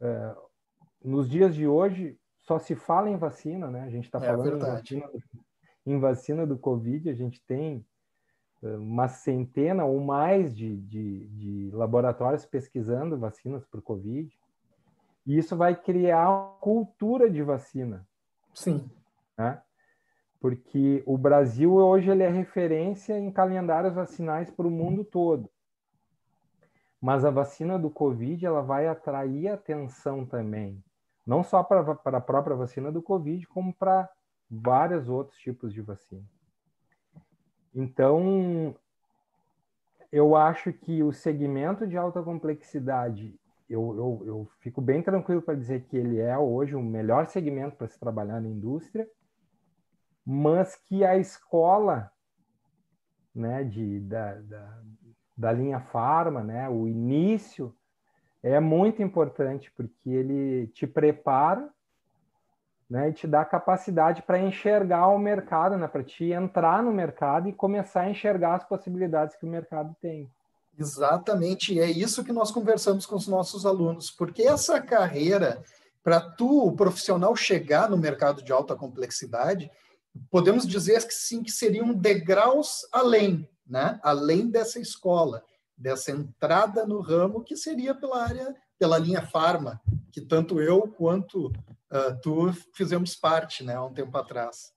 É, 0.00 0.36
nos 1.04 1.30
dias 1.30 1.54
de 1.54 1.68
hoje 1.68 2.18
só 2.40 2.58
se 2.58 2.74
fala 2.74 3.08
em 3.08 3.16
vacina, 3.16 3.70
né? 3.70 3.82
A 3.82 3.90
gente 3.90 4.06
está 4.06 4.18
é 4.18 4.26
falando 4.26 4.56
em 4.56 4.58
vacina, 4.58 5.08
em 5.84 5.98
vacina, 5.98 6.46
do 6.46 6.58
Covid, 6.58 7.08
a 7.10 7.14
gente 7.14 7.40
tem 7.42 7.84
eh, 8.62 8.76
uma 8.76 9.08
centena 9.08 9.84
ou 9.84 10.00
mais 10.00 10.54
de, 10.54 10.76
de, 10.76 11.26
de 11.28 11.70
laboratórios 11.72 12.46
pesquisando 12.46 13.18
vacinas 13.18 13.64
para 13.66 13.80
o 13.80 13.82
Covid. 13.82 14.32
E 15.26 15.38
isso 15.38 15.56
vai 15.56 15.74
criar 15.74 16.30
uma 16.30 16.54
cultura 16.60 17.30
de 17.30 17.42
vacina. 17.42 18.06
Sim. 18.54 18.88
Né? 19.36 19.60
Porque 20.40 21.02
o 21.06 21.16
Brasil 21.16 21.74
hoje 21.74 22.10
ele 22.10 22.22
é 22.22 22.28
referência 22.28 23.18
em 23.18 23.30
calendários 23.30 23.94
vacinais 23.94 24.50
para 24.50 24.66
o 24.66 24.70
mundo 24.70 25.04
todo. 25.04 25.48
Mas 27.00 27.24
a 27.24 27.30
vacina 27.30 27.78
do 27.78 27.90
Covid 27.90 28.44
ela 28.46 28.62
vai 28.62 28.86
atrair 28.86 29.48
atenção 29.48 30.24
também, 30.24 30.82
não 31.26 31.42
só 31.42 31.62
para, 31.62 31.96
para 31.96 32.18
a 32.18 32.20
própria 32.20 32.54
vacina 32.54 32.92
do 32.92 33.02
Covid, 33.02 33.44
como 33.48 33.74
para 33.74 34.08
vários 34.52 35.08
outros 35.08 35.38
tipos 35.38 35.72
de 35.72 35.80
vacina. 35.80 36.22
Então, 37.74 38.76
eu 40.10 40.36
acho 40.36 40.70
que 40.74 41.02
o 41.02 41.10
segmento 41.10 41.86
de 41.86 41.96
alta 41.96 42.22
complexidade, 42.22 43.34
eu, 43.68 43.96
eu, 43.96 44.22
eu 44.26 44.50
fico 44.60 44.82
bem 44.82 45.02
tranquilo 45.02 45.40
para 45.40 45.54
dizer 45.54 45.84
que 45.84 45.96
ele 45.96 46.18
é 46.18 46.36
hoje 46.36 46.76
o 46.76 46.82
melhor 46.82 47.26
segmento 47.26 47.76
para 47.76 47.88
se 47.88 47.98
trabalhar 47.98 48.42
na 48.42 48.48
indústria, 48.48 49.08
mas 50.24 50.76
que 50.76 51.02
a 51.02 51.16
escola 51.16 52.12
né, 53.34 53.64
de, 53.64 54.00
da, 54.00 54.34
da, 54.34 54.82
da 55.34 55.52
linha 55.52 55.80
Farma, 55.80 56.44
né, 56.44 56.68
o 56.68 56.86
início, 56.86 57.74
é 58.42 58.60
muito 58.60 59.02
importante, 59.02 59.72
porque 59.72 60.10
ele 60.10 60.66
te 60.68 60.86
prepara 60.86 61.72
né, 62.88 63.08
e 63.08 63.12
te 63.12 63.26
dá 63.26 63.44
capacidade 63.44 64.22
para 64.22 64.38
enxergar 64.38 65.08
o 65.08 65.18
mercado, 65.18 65.76
né, 65.76 65.88
para 65.88 66.02
te 66.02 66.32
entrar 66.32 66.82
no 66.82 66.92
mercado 66.92 67.48
e 67.48 67.52
começar 67.52 68.02
a 68.02 68.10
enxergar 68.10 68.56
as 68.56 68.64
possibilidades 68.64 69.36
que 69.36 69.46
o 69.46 69.48
mercado 69.48 69.96
tem. 70.00 70.30
Exatamente, 70.78 71.78
é 71.78 71.90
isso 71.90 72.24
que 72.24 72.32
nós 72.32 72.50
conversamos 72.50 73.04
com 73.04 73.16
os 73.16 73.28
nossos 73.28 73.66
alunos, 73.66 74.10
porque 74.10 74.42
essa 74.42 74.80
carreira, 74.80 75.62
para 76.02 76.20
tu, 76.20 76.66
o 76.66 76.72
profissional, 76.72 77.36
chegar 77.36 77.90
no 77.90 77.96
mercado 77.96 78.42
de 78.42 78.52
alta 78.52 78.74
complexidade, 78.74 79.70
podemos 80.30 80.66
dizer 80.66 81.06
que 81.06 81.14
sim, 81.14 81.42
que 81.42 81.50
seriam 81.50 81.92
degraus 81.92 82.86
além, 82.90 83.48
né? 83.66 84.00
além 84.02 84.48
dessa 84.48 84.80
escola, 84.80 85.44
dessa 85.76 86.10
entrada 86.10 86.86
no 86.86 87.00
ramo 87.00 87.42
que 87.42 87.56
seria 87.56 87.94
pela 87.94 88.22
área, 88.22 88.54
pela 88.82 88.98
linha 88.98 89.22
farma, 89.22 89.80
que 90.10 90.20
tanto 90.20 90.60
eu 90.60 90.88
quanto 90.88 91.46
uh, 91.46 92.20
tu 92.20 92.52
fizemos 92.74 93.14
parte, 93.14 93.62
né, 93.62 93.76
há 93.76 93.84
um 93.84 93.94
tempo 93.94 94.18
atrás. 94.18 94.74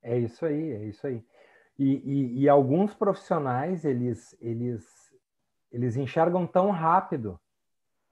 É 0.00 0.16
isso 0.16 0.46
aí, 0.46 0.70
é 0.70 0.84
isso 0.84 1.04
aí. 1.04 1.24
E, 1.76 1.94
e, 1.94 2.42
e 2.42 2.48
alguns 2.48 2.94
profissionais 2.94 3.84
eles 3.84 4.36
eles 4.40 4.86
eles 5.72 5.96
enxergam 5.96 6.46
tão 6.46 6.70
rápido 6.70 7.40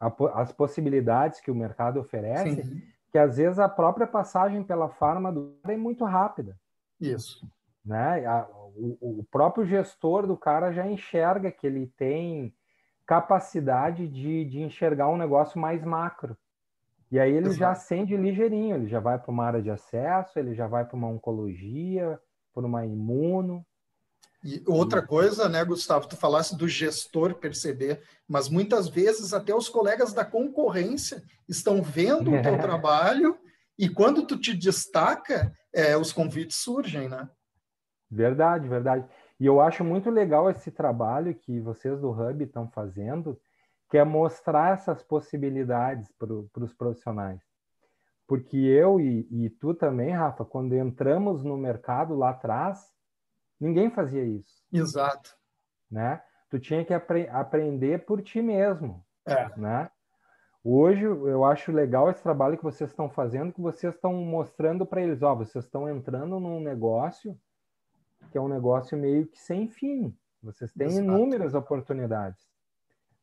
a, 0.00 0.12
as 0.40 0.50
possibilidades 0.50 1.40
que 1.40 1.52
o 1.52 1.54
mercado 1.54 2.00
oferece 2.00 2.64
Sim. 2.64 2.82
que 3.12 3.18
às 3.18 3.36
vezes 3.36 3.60
a 3.60 3.68
própria 3.68 4.08
passagem 4.08 4.64
pela 4.64 4.88
farma 4.88 5.30
do 5.30 5.56
é 5.68 5.76
muito 5.76 6.04
rápida. 6.04 6.58
Isso. 7.00 7.48
Né? 7.84 8.26
A, 8.26 8.44
o, 8.74 9.20
o 9.20 9.24
próprio 9.30 9.64
gestor 9.64 10.26
do 10.26 10.36
cara 10.36 10.72
já 10.72 10.84
enxerga 10.84 11.52
que 11.52 11.64
ele 11.64 11.86
tem 11.96 12.52
capacidade 13.08 14.06
de, 14.06 14.44
de 14.44 14.60
enxergar 14.60 15.08
um 15.08 15.16
negócio 15.16 15.58
mais 15.58 15.82
macro. 15.82 16.36
E 17.10 17.18
aí 17.18 17.32
ele 17.32 17.46
Exato. 17.46 17.58
já 17.58 17.70
acende 17.70 18.14
ligeirinho, 18.14 18.76
ele 18.76 18.86
já 18.86 19.00
vai 19.00 19.18
para 19.18 19.30
uma 19.30 19.46
área 19.46 19.62
de 19.62 19.70
acesso, 19.70 20.38
ele 20.38 20.54
já 20.54 20.66
vai 20.66 20.84
para 20.84 20.94
uma 20.94 21.08
oncologia, 21.08 22.20
para 22.52 22.66
uma 22.66 22.84
imuno. 22.84 23.64
E 24.44 24.62
outra 24.66 25.00
coisa, 25.00 25.48
né, 25.48 25.64
Gustavo, 25.64 26.06
tu 26.06 26.18
falasse 26.18 26.54
do 26.54 26.68
gestor 26.68 27.34
perceber, 27.36 28.02
mas 28.28 28.50
muitas 28.50 28.88
vezes 28.88 29.32
até 29.32 29.54
os 29.54 29.70
colegas 29.70 30.12
da 30.12 30.24
concorrência 30.24 31.22
estão 31.48 31.82
vendo 31.82 32.30
o 32.30 32.42
teu 32.42 32.58
trabalho 32.60 33.38
e 33.78 33.88
quando 33.88 34.26
tu 34.26 34.38
te 34.38 34.54
destaca, 34.54 35.50
é, 35.72 35.96
os 35.96 36.12
convites 36.12 36.58
surgem, 36.58 37.08
né? 37.08 37.26
Verdade, 38.10 38.68
verdade. 38.68 39.08
E 39.40 39.46
eu 39.46 39.60
acho 39.60 39.84
muito 39.84 40.10
legal 40.10 40.50
esse 40.50 40.70
trabalho 40.70 41.34
que 41.34 41.60
vocês 41.60 42.00
do 42.00 42.10
Hub 42.10 42.42
estão 42.42 42.68
fazendo, 42.68 43.40
que 43.88 43.96
é 43.96 44.04
mostrar 44.04 44.74
essas 44.74 45.02
possibilidades 45.02 46.10
para 46.12 46.64
os 46.64 46.74
profissionais. 46.74 47.40
Porque 48.26 48.56
eu 48.56 49.00
e, 49.00 49.26
e, 49.30 49.48
tu 49.48 49.72
também, 49.72 50.10
Rafa, 50.10 50.44
quando 50.44 50.74
entramos 50.74 51.42
no 51.42 51.56
mercado 51.56 52.14
lá 52.14 52.30
atrás, 52.30 52.92
ninguém 53.58 53.90
fazia 53.90 54.22
isso. 54.22 54.62
Exato. 54.72 55.34
Né? 55.90 56.20
Tu 56.50 56.58
tinha 56.58 56.84
que 56.84 56.92
apre 56.92 57.28
aprender 57.28 58.04
por 58.04 58.20
ti 58.20 58.42
mesmo. 58.42 59.02
É. 59.24 59.48
Né? 59.56 59.90
Hoje 60.62 61.04
eu 61.04 61.44
acho 61.44 61.72
legal 61.72 62.10
esse 62.10 62.22
trabalho 62.22 62.58
que 62.58 62.64
vocês 62.64 62.90
estão 62.90 63.08
fazendo, 63.08 63.52
que 63.52 63.60
vocês 63.60 63.94
estão 63.94 64.12
mostrando 64.12 64.84
para 64.84 65.00
eles, 65.00 65.22
ó, 65.22 65.34
vocês 65.34 65.64
estão 65.64 65.88
entrando 65.88 66.38
num 66.38 66.60
negócio 66.60 67.38
que 68.30 68.38
é 68.38 68.40
um 68.40 68.48
negócio 68.48 68.96
meio 68.96 69.26
que 69.26 69.38
sem 69.38 69.68
fim. 69.68 70.14
Vocês 70.42 70.72
têm 70.72 70.88
Exato. 70.88 71.04
inúmeras 71.04 71.54
oportunidades. 71.54 72.40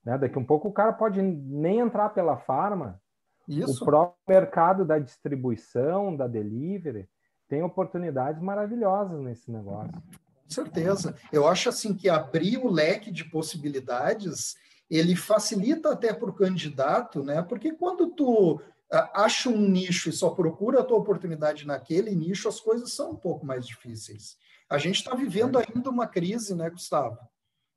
Né? 0.04 0.18
Daqui 0.18 0.38
um 0.38 0.46
pouco 0.46 0.68
o 0.68 0.74
cara 0.74 0.94
pode 0.94 1.22
nem 1.22 1.80
entrar 1.80 2.10
pela 2.10 2.38
farma. 2.38 3.02
Isso. 3.48 3.84
O 3.84 3.86
próprio 3.86 4.18
mercado 4.28 4.86
da 4.86 5.00
distribuição, 5.00 6.16
da 6.16 6.28
delivery, 6.28 7.08
tem 7.48 7.62
oportunidades 7.64 8.42
maravilhosas 8.42 9.20
nesse 9.22 9.52
negócio. 9.52 9.92
Com 9.92 10.50
certeza. 10.50 11.16
Eu 11.32 11.48
acho 11.48 11.70
assim 11.70 11.94
que 11.94 12.10
abrir 12.10 12.58
o 12.58 12.70
leque 12.70 13.12
de 13.12 13.24
possibilidades, 13.24 14.56
ele 14.90 15.16
facilita 15.16 15.92
até 15.92 16.14
para 16.14 16.30
o 16.30 16.34
candidato, 16.34 17.24
né? 17.24 17.42
Porque 17.42 17.72
quando 17.72 18.12
tu 18.12 18.62
ah, 18.92 19.24
acha 19.24 19.50
um 19.50 19.58
nicho 19.58 20.10
e 20.10 20.14
só 20.14 20.30
procura 20.30 20.82
a 20.82 20.84
tua 20.84 20.98
oportunidade 20.98 21.66
naquele 21.66 22.14
nicho, 22.16 22.48
as 22.48 22.60
coisas 22.60 22.94
são 22.94 23.12
um 23.12 23.16
pouco 23.16 23.46
mais 23.46 23.66
difíceis. 23.66 24.38
A 24.70 24.78
gente 24.78 24.96
está 24.96 25.16
vivendo 25.16 25.58
ainda 25.58 25.90
uma 25.90 26.08
crise, 26.08 26.56
né, 26.56 26.70
Gustavo? 26.70 27.18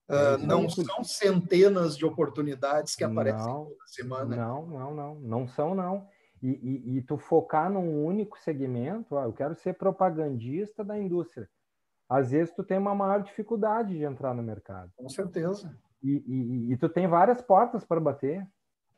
Uh, 0.09 0.39
não 0.47 0.71
são 0.71 1.05
centenas 1.05 1.97
de 1.97 2.07
oportunidades 2.07 2.95
que 2.95 3.05
aparecem 3.05 3.47
não, 3.47 3.67
toda 3.67 3.87
semana. 3.87 4.37
Não, 4.37 4.67
não, 4.67 4.95
não, 4.95 5.15
não 5.17 5.49
são 5.49 5.75
não. 5.75 6.09
E, 6.43 6.49
e, 6.49 6.97
e, 6.97 7.03
tu 7.03 7.19
focar 7.19 7.71
num 7.71 8.05
único 8.05 8.39
segmento, 8.39 9.17
ó, 9.17 9.25
eu 9.25 9.33
quero 9.33 9.55
ser 9.55 9.75
propagandista 9.75 10.83
da 10.83 10.97
indústria. 10.97 11.49
Às 12.09 12.31
vezes 12.31 12.55
tu 12.55 12.65
tem 12.65 12.79
uma 12.79 12.95
maior 12.95 13.23
dificuldade 13.23 13.99
de 13.99 14.05
entrar 14.05 14.33
no 14.35 14.43
mercado. 14.43 14.91
Com 14.97 15.09
certeza. 15.09 15.77
E, 16.03 16.73
e 16.73 16.77
tu 16.79 16.89
tem 16.89 17.07
várias 17.07 17.43
portas 17.43 17.85
para 17.85 18.01
bater. 18.01 18.47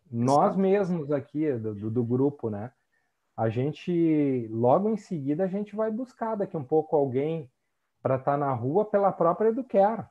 Nós 0.08 0.54
mesmos 0.54 1.10
aqui 1.10 1.52
do, 1.54 1.74
do, 1.74 1.90
do 1.90 2.04
grupo, 2.04 2.50
né? 2.50 2.70
A 3.36 3.48
gente, 3.48 4.46
logo 4.50 4.90
em 4.90 4.96
seguida, 4.96 5.44
a 5.44 5.48
gente 5.48 5.74
vai 5.74 5.90
buscar 5.90 6.36
daqui 6.36 6.56
um 6.56 6.64
pouco 6.64 6.94
alguém 6.94 7.50
para 8.02 8.16
estar 8.16 8.32
tá 8.32 8.38
na 8.38 8.52
rua 8.52 8.84
pela 8.84 9.12
própria 9.12 9.48
Educare. 9.48 10.04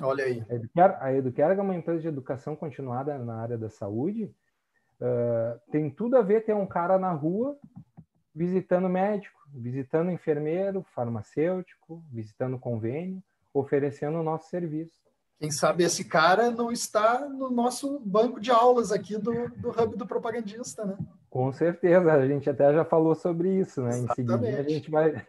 Olha 0.00 0.24
aí. 0.24 0.44
A 0.48 0.54
Educare, 0.54 0.96
a 1.00 1.12
Educare 1.12 1.58
é 1.58 1.62
uma 1.62 1.74
empresa 1.74 2.00
de 2.00 2.08
educação 2.08 2.54
continuada 2.54 3.18
na 3.18 3.40
área 3.40 3.58
da 3.58 3.68
saúde. 3.68 4.32
Uh, 5.00 5.58
tem 5.70 5.90
tudo 5.90 6.16
a 6.16 6.22
ver 6.22 6.44
ter 6.44 6.54
um 6.54 6.66
cara 6.66 6.98
na 6.98 7.12
rua 7.12 7.56
visitando 8.34 8.88
médico, 8.88 9.38
visitando 9.52 10.10
enfermeiro, 10.10 10.84
farmacêutico, 10.94 12.04
visitando 12.12 12.58
convênio, 12.58 13.22
oferecendo 13.52 14.18
o 14.18 14.22
nosso 14.22 14.48
serviço. 14.48 14.98
Quem 15.38 15.50
sabe 15.52 15.84
esse 15.84 16.04
cara 16.04 16.50
não 16.50 16.72
está 16.72 17.28
no 17.28 17.48
nosso 17.48 18.00
banco 18.00 18.40
de 18.40 18.50
aulas 18.50 18.90
aqui 18.90 19.16
do, 19.16 19.48
do 19.50 19.70
Hub 19.70 19.96
do 19.96 20.06
Propagandista, 20.06 20.84
né? 20.84 20.96
Com 21.30 21.52
certeza, 21.52 22.12
a 22.12 22.26
gente 22.26 22.50
até 22.50 22.72
já 22.72 22.84
falou 22.84 23.14
sobre 23.14 23.60
isso, 23.60 23.82
né? 23.82 23.90
Exatamente. 23.90 24.20
Em 24.20 24.36
seguida 24.36 24.58
a 24.58 24.62
gente 24.62 24.90
vai, 24.90 25.26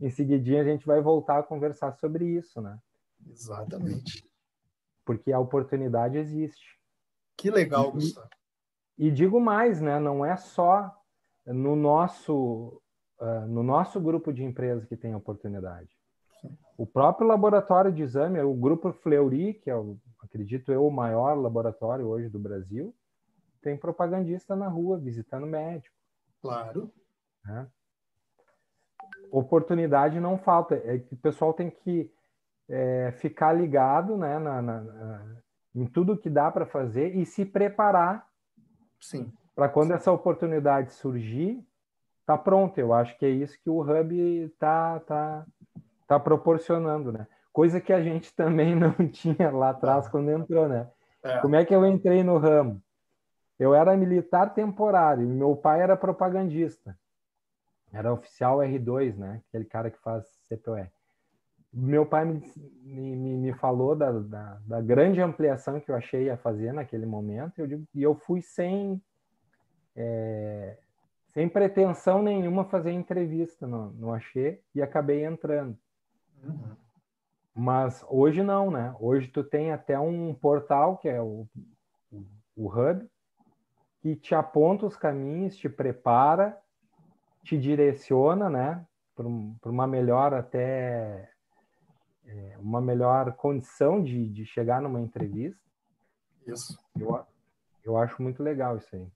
em 0.00 0.10
seguidinha 0.10 0.62
a 0.62 0.64
gente 0.64 0.86
vai 0.86 1.00
voltar 1.00 1.38
a 1.38 1.42
conversar 1.42 1.92
sobre 1.92 2.24
isso, 2.24 2.60
né? 2.60 2.78
Exatamente. 3.28 4.28
Porque 5.04 5.32
a 5.32 5.38
oportunidade 5.38 6.16
existe. 6.16 6.78
Que 7.36 7.50
legal, 7.50 7.88
e, 7.88 7.92
Gustavo. 7.92 8.28
E 8.98 9.10
digo 9.10 9.40
mais, 9.40 9.80
né? 9.80 9.98
Não 9.98 10.24
é 10.24 10.36
só 10.36 10.94
no 11.46 11.74
nosso 11.74 12.80
uh, 13.20 13.46
no 13.46 13.62
nosso 13.62 14.00
grupo 14.00 14.32
de 14.32 14.42
empresas 14.42 14.84
que 14.86 14.96
tem 14.96 15.14
oportunidade. 15.14 15.90
Sim. 16.40 16.56
O 16.76 16.86
próprio 16.86 17.26
laboratório 17.26 17.92
de 17.92 18.02
exame, 18.02 18.40
o 18.40 18.54
grupo 18.54 18.92
Fleury, 18.92 19.54
que 19.54 19.70
é, 19.70 19.76
o, 19.76 19.98
acredito 20.22 20.72
eu, 20.72 20.86
o 20.86 20.90
maior 20.90 21.34
laboratório 21.34 22.06
hoje 22.06 22.28
do 22.28 22.38
Brasil, 22.38 22.94
tem 23.60 23.76
propagandista 23.76 24.56
na 24.56 24.68
rua 24.68 24.98
visitando 24.98 25.46
médico. 25.46 25.94
Claro. 26.40 26.90
Né? 27.44 27.68
Oportunidade 29.30 30.20
não 30.20 30.38
falta. 30.38 30.74
É 30.84 30.98
que 30.98 31.14
o 31.14 31.18
pessoal 31.18 31.52
tem 31.52 31.70
que 31.70 32.10
é, 32.68 33.12
ficar 33.18 33.52
ligado 33.52 34.16
né, 34.16 34.38
na, 34.38 34.62
na, 34.62 34.80
na, 34.80 35.22
em 35.74 35.86
tudo 35.86 36.16
que 36.16 36.30
dá 36.30 36.50
para 36.50 36.66
fazer 36.66 37.16
e 37.16 37.26
se 37.26 37.44
preparar 37.44 38.26
para 39.54 39.68
quando 39.68 39.92
essa 39.92 40.12
oportunidade 40.12 40.92
surgir, 40.92 41.62
tá 42.24 42.38
pronto. 42.38 42.78
Eu 42.78 42.92
acho 42.92 43.18
que 43.18 43.26
é 43.26 43.30
isso 43.30 43.58
que 43.62 43.68
o 43.68 43.80
Hub 43.80 44.14
está 44.44 45.00
tá, 45.00 45.46
tá 46.06 46.20
proporcionando, 46.20 47.12
né? 47.12 47.26
Coisa 47.52 47.80
que 47.80 47.92
a 47.92 48.02
gente 48.02 48.32
também 48.36 48.74
não 48.74 48.92
tinha 49.08 49.50
lá 49.50 49.70
atrás 49.70 50.08
quando 50.08 50.30
entrou, 50.30 50.68
né? 50.68 50.88
É. 51.22 51.38
Como 51.38 51.56
é 51.56 51.64
que 51.64 51.74
eu 51.74 51.84
entrei 51.84 52.22
no 52.22 52.38
ramo? 52.38 52.80
Eu 53.58 53.74
era 53.74 53.94
militar 53.96 54.54
temporário, 54.54 55.28
meu 55.28 55.54
pai 55.54 55.82
era 55.82 55.96
propagandista. 55.96 56.96
Era 57.92 58.12
oficial 58.12 58.58
R2, 58.58 59.16
né? 59.16 59.42
Aquele 59.48 59.64
cara 59.64 59.90
que 59.90 59.98
faz 59.98 60.24
CPOE. 60.48 60.88
Meu 61.72 62.04
pai 62.04 62.24
me, 62.24 62.42
me, 62.82 63.36
me 63.36 63.52
falou 63.54 63.94
da, 63.94 64.10
da, 64.10 64.60
da, 64.66 64.80
grande 64.80 65.20
ampliação 65.20 65.80
que 65.80 65.90
eu 65.90 65.94
achei 65.94 66.28
a 66.28 66.36
fazer 66.36 66.72
naquele 66.72 67.06
momento, 67.06 67.60
eu 67.60 67.66
digo, 67.66 67.84
e 67.94 68.02
eu 68.02 68.12
fui 68.12 68.42
sem, 68.42 69.00
é, 69.94 70.76
sem 71.28 71.48
pretensão 71.48 72.22
nenhuma 72.22 72.64
fazer 72.64 72.90
entrevista 72.90 73.68
no, 73.68 73.92
no 73.92 74.12
Axê 74.12 74.60
e 74.74 74.82
acabei 74.82 75.24
entrando. 75.24 75.78
Uhum. 76.42 76.76
Mas 77.54 78.04
hoje 78.08 78.42
não, 78.42 78.70
né? 78.70 78.94
Hoje 78.98 79.28
tu 79.28 79.44
tem 79.44 79.70
até 79.70 79.98
um 79.98 80.34
portal 80.34 80.96
que 80.96 81.08
é 81.08 81.20
o, 81.20 81.46
o, 82.10 82.24
o 82.56 82.66
Hub, 82.66 83.08
que 84.00 84.16
te 84.16 84.34
aponta 84.34 84.86
os 84.86 84.96
caminhos, 84.96 85.56
te 85.56 85.68
prepara, 85.68 86.58
te 87.44 87.58
direciona, 87.58 88.48
né? 88.48 88.84
Para 89.14 89.70
uma 89.70 89.86
melhor 89.86 90.32
até 90.32 91.30
é, 92.26 92.56
uma 92.58 92.80
melhor 92.80 93.32
condição 93.32 94.02
de, 94.02 94.28
de 94.28 94.44
chegar 94.46 94.80
numa 94.80 95.00
entrevista. 95.00 95.60
Isso. 96.46 96.78
Eu, 96.98 97.20
eu 97.84 97.96
acho 97.96 98.22
muito 98.22 98.42
legal 98.42 98.76
isso 98.76 98.94
aí. 98.94 99.06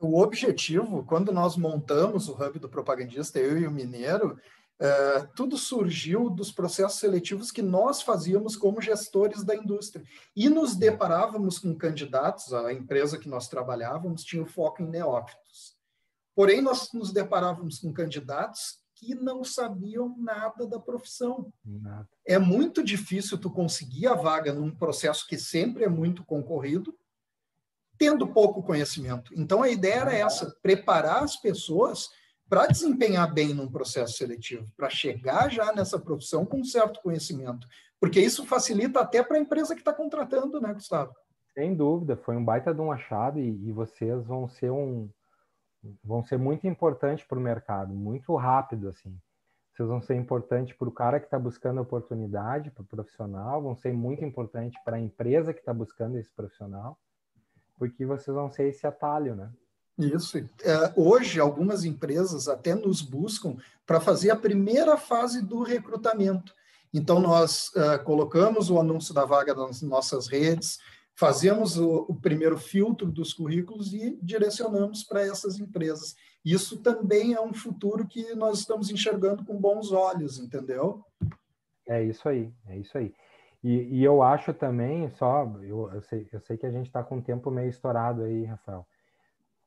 O 0.00 0.20
objetivo, 0.20 1.04
quando 1.04 1.32
nós 1.32 1.56
montamos 1.56 2.28
o 2.28 2.34
Hub 2.34 2.58
do 2.58 2.68
Propagandista, 2.68 3.38
eu 3.38 3.58
e 3.58 3.66
o 3.66 3.70
Mineiro, 3.70 4.38
Uh, 4.80 5.26
tudo 5.34 5.56
surgiu 5.56 6.30
dos 6.30 6.52
processos 6.52 7.00
seletivos 7.00 7.50
que 7.50 7.60
nós 7.60 8.00
fazíamos 8.00 8.54
como 8.54 8.80
gestores 8.80 9.42
da 9.42 9.56
indústria. 9.56 10.04
E 10.36 10.48
nos 10.48 10.76
deparávamos 10.76 11.58
com 11.58 11.74
candidatos, 11.74 12.54
a 12.54 12.72
empresa 12.72 13.18
que 13.18 13.28
nós 13.28 13.48
trabalhávamos 13.48 14.22
tinha 14.22 14.40
o 14.40 14.46
foco 14.46 14.80
em 14.80 14.88
neófitos. 14.88 15.76
Porém, 16.38 16.60
nós 16.60 16.92
nos 16.92 17.12
deparávamos 17.12 17.80
com 17.80 17.92
candidatos 17.92 18.78
que 18.94 19.12
não 19.12 19.42
sabiam 19.42 20.14
nada 20.16 20.68
da 20.68 20.78
profissão. 20.78 21.52
Nada. 21.64 22.08
É 22.24 22.38
muito 22.38 22.80
difícil 22.80 23.36
tu 23.38 23.50
conseguir 23.50 24.06
a 24.06 24.14
vaga 24.14 24.52
num 24.52 24.72
processo 24.72 25.26
que 25.26 25.36
sempre 25.36 25.82
é 25.82 25.88
muito 25.88 26.24
concorrido, 26.24 26.96
tendo 27.98 28.32
pouco 28.32 28.62
conhecimento. 28.62 29.34
Então, 29.36 29.64
a 29.64 29.68
ideia 29.68 30.02
era 30.02 30.14
essa, 30.14 30.56
preparar 30.62 31.24
as 31.24 31.34
pessoas 31.34 32.08
para 32.48 32.68
desempenhar 32.68 33.34
bem 33.34 33.52
num 33.52 33.68
processo 33.68 34.16
seletivo, 34.16 34.72
para 34.76 34.88
chegar 34.88 35.50
já 35.50 35.72
nessa 35.72 35.98
profissão 35.98 36.46
com 36.46 36.62
certo 36.62 37.00
conhecimento, 37.02 37.66
porque 37.98 38.20
isso 38.20 38.46
facilita 38.46 39.00
até 39.00 39.24
para 39.24 39.38
a 39.38 39.40
empresa 39.40 39.74
que 39.74 39.80
está 39.80 39.92
contratando, 39.92 40.60
né, 40.60 40.72
Gustavo? 40.72 41.12
Sem 41.52 41.74
dúvida, 41.74 42.16
foi 42.16 42.36
um 42.36 42.44
baita 42.44 42.72
de 42.72 42.80
um 42.80 42.92
achado 42.92 43.40
e, 43.40 43.48
e 43.68 43.72
vocês 43.72 44.24
vão 44.24 44.46
ser 44.46 44.70
um 44.70 45.10
vão 46.04 46.24
ser 46.24 46.38
muito 46.38 46.66
importantes 46.66 47.24
para 47.24 47.38
o 47.38 47.42
mercado, 47.42 47.94
muito 47.94 48.34
rápido 48.36 48.88
assim. 48.88 49.16
Vocês 49.72 49.88
vão 49.88 50.02
ser 50.02 50.16
importantes 50.16 50.76
para 50.76 50.88
o 50.88 50.92
cara 50.92 51.20
que 51.20 51.26
está 51.26 51.38
buscando 51.38 51.80
oportunidade, 51.80 52.70
para 52.70 52.82
o 52.82 52.86
profissional, 52.86 53.62
vão 53.62 53.76
ser 53.76 53.92
muito 53.92 54.24
importantes 54.24 54.76
para 54.84 54.96
a 54.96 55.00
empresa 55.00 55.54
que 55.54 55.60
está 55.60 55.72
buscando 55.72 56.18
esse 56.18 56.30
profissional, 56.30 56.98
porque 57.78 58.04
vocês 58.04 58.34
vão 58.34 58.50
ser 58.50 58.68
esse 58.68 58.86
atalho, 58.86 59.36
né? 59.36 59.52
Isso. 59.96 60.38
É, 60.38 60.92
hoje, 60.96 61.40
algumas 61.40 61.84
empresas 61.84 62.48
até 62.48 62.74
nos 62.74 63.02
buscam 63.02 63.56
para 63.86 64.00
fazer 64.00 64.30
a 64.30 64.36
primeira 64.36 64.96
fase 64.96 65.42
do 65.42 65.62
recrutamento. 65.62 66.54
Então, 66.92 67.20
nós 67.20 67.70
uh, 67.74 68.02
colocamos 68.04 68.70
o 68.70 68.80
anúncio 68.80 69.12
da 69.12 69.24
vaga 69.24 69.54
nas 69.54 69.82
nossas 69.82 70.26
redes, 70.28 70.78
fazemos 71.18 71.76
o, 71.76 72.06
o 72.08 72.14
primeiro 72.14 72.56
filtro 72.56 73.10
dos 73.10 73.34
currículos 73.34 73.92
e 73.92 74.16
direcionamos 74.22 75.02
para 75.02 75.20
essas 75.20 75.58
empresas. 75.58 76.14
Isso 76.44 76.80
também 76.80 77.34
é 77.34 77.40
um 77.40 77.52
futuro 77.52 78.06
que 78.06 78.36
nós 78.36 78.60
estamos 78.60 78.88
enxergando 78.88 79.44
com 79.44 79.60
bons 79.60 79.90
olhos, 79.90 80.38
entendeu? 80.38 81.04
É 81.88 82.04
isso 82.04 82.28
aí, 82.28 82.52
é 82.68 82.78
isso 82.78 82.96
aí. 82.96 83.12
E, 83.64 83.98
e 83.98 84.04
eu 84.04 84.22
acho 84.22 84.54
também, 84.54 85.10
só, 85.10 85.42
eu, 85.60 85.90
eu, 85.92 86.02
sei, 86.02 86.28
eu 86.32 86.40
sei 86.40 86.56
que 86.56 86.66
a 86.66 86.70
gente 86.70 86.86
está 86.86 87.02
com 87.02 87.18
o 87.18 87.22
tempo 87.22 87.50
meio 87.50 87.68
estourado 87.68 88.22
aí, 88.22 88.44
Rafael. 88.44 88.86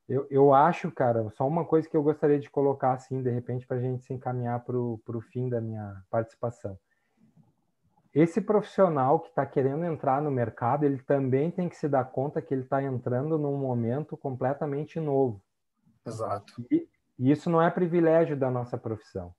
Eu, 0.07 0.25
eu 0.29 0.53
acho, 0.53 0.89
cara, 0.89 1.29
só 1.31 1.45
uma 1.45 1.65
coisa 1.65 1.89
que 1.89 1.97
eu 1.97 2.03
gostaria 2.03 2.39
de 2.39 2.49
colocar 2.49 2.93
assim, 2.93 3.21
de 3.21 3.29
repente, 3.29 3.67
para 3.67 3.75
a 3.75 3.81
gente 3.81 4.05
se 4.05 4.13
encaminhar 4.13 4.63
para 4.63 4.77
o 4.77 5.21
fim 5.29 5.49
da 5.49 5.59
minha 5.59 6.01
participação. 6.09 6.79
Esse 8.13 8.41
profissional 8.41 9.19
que 9.21 9.29
está 9.29 9.45
querendo 9.45 9.85
entrar 9.85 10.21
no 10.21 10.29
mercado, 10.29 10.83
ele 10.83 11.01
também 11.01 11.49
tem 11.49 11.69
que 11.69 11.77
se 11.77 11.87
dar 11.87 12.03
conta 12.05 12.41
que 12.41 12.53
ele 12.53 12.63
está 12.63 12.83
entrando 12.83 13.37
num 13.37 13.57
momento 13.57 14.17
completamente 14.17 14.99
novo. 14.99 15.41
Exato. 16.05 16.53
E, 16.69 16.87
e, 17.17 17.31
isso 17.31 17.49
não 17.49 17.61
é 17.61 17.69
privilégio 17.69 18.35
da 18.35 18.51
nossa 18.51 18.77
profissão. 18.77 19.33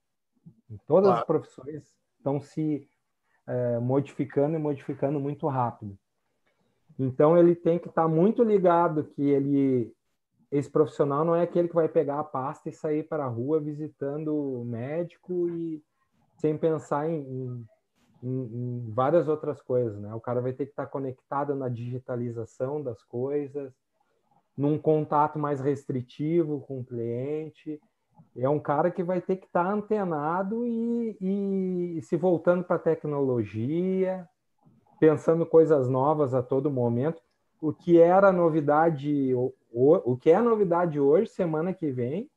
Todas 0.87 1.09
claro. 1.09 1.21
as 1.21 1.27
profissões 1.27 1.95
estão 2.17 2.41
se 2.41 2.89
é, 3.47 3.79
modificando 3.79 4.57
e 4.57 4.59
modificando 4.59 5.21
muito 5.21 5.47
rápido. 5.49 5.99
Então 6.99 7.37
ele 7.37 7.55
tem 7.55 7.79
que 7.79 7.89
estar 7.89 8.03
tá 8.03 8.09
muito 8.09 8.43
ligado 8.43 9.05
que 9.05 9.23
ele 9.23 9.93
esse 10.51 10.71
profissional 10.71 11.25
não 11.25 11.35
é 11.35 11.43
aquele 11.43 11.67
que 11.67 11.75
vai 11.75 11.89
pegar 11.89 12.21
a 12.21 12.25
pasta 12.25 12.69
e 12.69 12.73
sair 12.73 13.05
para 13.05 13.25
a 13.25 13.29
rua 13.29 13.59
visitando 13.59 14.37
o 14.37 14.63
médico 14.63 15.49
e 15.49 15.83
sem 16.37 16.59
pensar 16.59 17.09
em, 17.09 17.21
em, 17.21 17.67
em, 18.23 18.91
várias 18.93 19.29
outras 19.29 19.61
coisas, 19.61 19.99
né? 19.99 20.15
O 20.15 20.21
cara 20.21 20.41
vai 20.41 20.53
ter 20.53 20.67
que 20.67 20.73
estar 20.73 20.87
conectado 20.87 21.55
na 21.55 21.69
digitalização 21.69 22.83
das 22.83 23.03
coisas, 23.03 23.73
num 24.57 24.79
contato 24.79 25.39
mais 25.39 25.61
restritivo 25.61 26.61
com 26.61 26.81
o 26.81 26.85
cliente. 26.85 27.81
É 28.37 28.49
um 28.49 28.61
cara 28.61 28.91
que 28.91 29.03
vai 29.03 29.21
ter 29.21 29.37
que 29.37 29.47
estar 29.47 29.67
antenado 29.67 30.67
e, 30.67 31.17
e, 31.21 31.99
e 31.99 32.03
se 32.03 32.17
voltando 32.17 32.65
para 32.65 32.77
a 32.77 32.81
tecnologia, 32.81 34.29
pensando 35.01 35.45
coisas 35.45 35.89
novas 35.89 36.35
a 36.35 36.43
todo 36.43 36.71
momento. 36.71 37.21
O 37.61 37.73
que 37.73 37.99
era 37.99 38.33
novidade 38.33 39.35
o, 39.73 40.13
o 40.13 40.17
que 40.17 40.31
é 40.31 40.41
novidade 40.41 41.01
hoje, 41.01 41.31
semana 41.31 41.73
que 41.73 41.91
vem, 41.91 42.31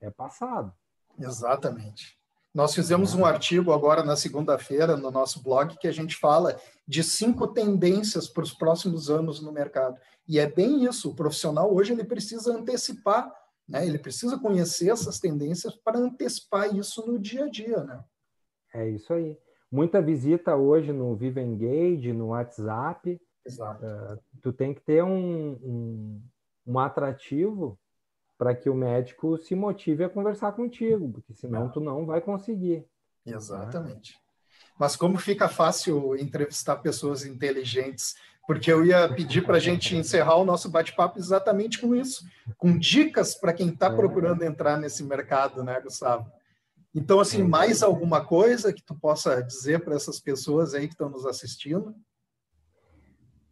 é 0.00 0.10
passado. 0.10 0.72
Exatamente. 1.18 2.18
Nós 2.54 2.72
fizemos 2.72 3.14
um 3.14 3.24
artigo 3.24 3.72
agora 3.72 4.04
na 4.04 4.14
segunda-feira 4.14 4.96
no 4.96 5.10
nosso 5.10 5.42
blog 5.42 5.76
que 5.76 5.88
a 5.88 5.92
gente 5.92 6.14
fala 6.16 6.56
de 6.86 7.02
cinco 7.02 7.48
tendências 7.48 8.28
para 8.28 8.44
os 8.44 8.54
próximos 8.54 9.10
anos 9.10 9.42
no 9.42 9.50
mercado. 9.50 9.98
E 10.28 10.38
é 10.38 10.48
bem 10.48 10.84
isso, 10.84 11.10
o 11.10 11.14
profissional 11.16 11.74
hoje 11.74 11.92
ele 11.92 12.04
precisa 12.04 12.56
antecipar, 12.56 13.34
né? 13.68 13.84
ele 13.84 13.98
precisa 13.98 14.38
conhecer 14.38 14.88
essas 14.88 15.18
tendências 15.18 15.74
para 15.74 15.98
antecipar 15.98 16.72
isso 16.76 17.04
no 17.04 17.18
dia 17.18 17.46
a 17.46 17.50
dia. 17.50 17.82
Né? 17.82 18.04
É 18.72 18.88
isso 18.88 19.12
aí. 19.12 19.36
Muita 19.68 20.00
visita 20.00 20.54
hoje 20.54 20.92
no 20.92 21.16
Viva 21.16 21.40
Engage, 21.40 22.12
no 22.12 22.28
WhatsApp. 22.28 23.20
Exato. 23.44 23.84
Uh, 23.84 24.18
tu 24.40 24.52
tem 24.52 24.72
que 24.72 24.80
ter 24.80 25.02
um, 25.02 25.58
um, 25.60 26.22
um 26.64 26.78
atrativo 26.78 27.76
para 28.36 28.54
que 28.54 28.68
o 28.68 28.74
médico 28.74 29.38
se 29.38 29.54
motive 29.54 30.04
a 30.04 30.08
conversar 30.08 30.52
contigo, 30.52 31.10
porque 31.12 31.34
senão 31.34 31.70
tu 31.70 31.80
não 31.80 32.04
vai 32.04 32.20
conseguir. 32.20 32.86
Exatamente. 33.24 34.18
Mas 34.78 34.96
como 34.96 35.18
fica 35.18 35.48
fácil 35.48 36.16
entrevistar 36.16 36.76
pessoas 36.76 37.24
inteligentes, 37.24 38.16
porque 38.46 38.70
eu 38.70 38.84
ia 38.84 39.08
pedir 39.08 39.42
para 39.42 39.56
a 39.56 39.60
gente 39.60 39.96
encerrar 39.96 40.36
o 40.36 40.44
nosso 40.44 40.68
bate-papo 40.68 41.18
exatamente 41.18 41.80
com 41.80 41.94
isso, 41.94 42.24
com 42.58 42.76
dicas 42.76 43.34
para 43.34 43.52
quem 43.52 43.68
está 43.68 43.86
é. 43.86 43.94
procurando 43.94 44.42
entrar 44.42 44.76
nesse 44.76 45.02
mercado, 45.02 45.62
né, 45.62 45.80
Gustavo? 45.80 46.30
Então, 46.94 47.18
assim, 47.18 47.42
mais 47.42 47.82
alguma 47.82 48.24
coisa 48.24 48.72
que 48.72 48.82
tu 48.82 48.94
possa 48.94 49.42
dizer 49.42 49.82
para 49.84 49.94
essas 49.94 50.20
pessoas 50.20 50.74
aí 50.74 50.86
que 50.86 50.94
estão 50.94 51.08
nos 51.08 51.26
assistindo? 51.26 51.94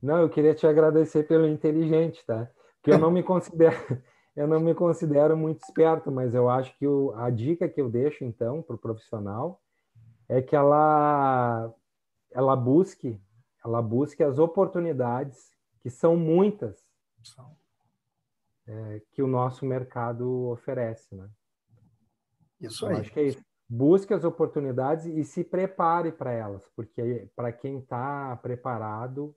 Não, 0.01 0.19
eu 0.19 0.29
queria 0.29 0.55
te 0.55 0.67
agradecer 0.67 1.27
pelo 1.27 1.47
inteligente, 1.47 2.25
tá? 2.27 2.49
que 2.83 2.91
eu 2.91 2.99
não 2.99 3.11
me 3.11 3.23
considero 3.25 4.03
eu 4.35 4.47
não 4.47 4.61
me 4.61 4.75
considero 4.75 5.37
muito 5.37 5.63
esperto, 5.63 6.11
mas 6.11 6.35
eu 6.35 6.49
acho 6.49 6.77
que 6.79 6.87
o, 6.87 7.13
a 7.17 7.29
dica 7.29 7.69
que 7.69 7.81
eu 7.81 7.91
deixo 7.91 8.25
então 8.25 8.63
para 8.63 8.77
o 8.77 8.79
profissional 8.79 9.61
é 10.29 10.41
que 10.41 10.57
ela 10.57 11.73
ela 12.31 12.57
busque 12.57 13.21
ela 13.65 13.83
busque 13.83 14.23
as 14.23 14.39
oportunidades 14.39 15.53
que 15.81 15.91
são 15.91 16.17
muitas 16.17 16.83
é, 18.67 19.03
que 19.13 19.23
o 19.23 19.27
nosso 19.27 19.67
mercado 19.67 20.49
oferece, 20.51 21.15
né? 21.15 21.29
Isso 22.61 22.87
aí. 22.87 22.95
Eu 22.95 23.01
acho 23.01 23.13
que 23.13 23.21
é 23.21 23.25
isso. 23.25 23.45
Busque 23.69 24.15
as 24.15 24.25
oportunidades 24.25 25.07
e 25.07 25.25
se 25.25 25.43
prepare 25.43 26.13
para 26.13 26.33
elas, 26.33 26.63
porque 26.77 27.29
para 27.35 27.51
quem 27.51 27.79
está 27.79 28.37
preparado, 28.37 29.35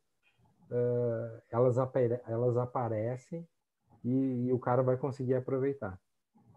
uh, 0.70 1.42
elas, 1.50 1.78
elas 2.28 2.58
aparecem 2.58 3.48
e, 4.06 4.46
e 4.48 4.54
o 4.54 4.60
cara 4.60 4.84
vai 4.84 4.96
conseguir 4.96 5.34
aproveitar. 5.34 6.00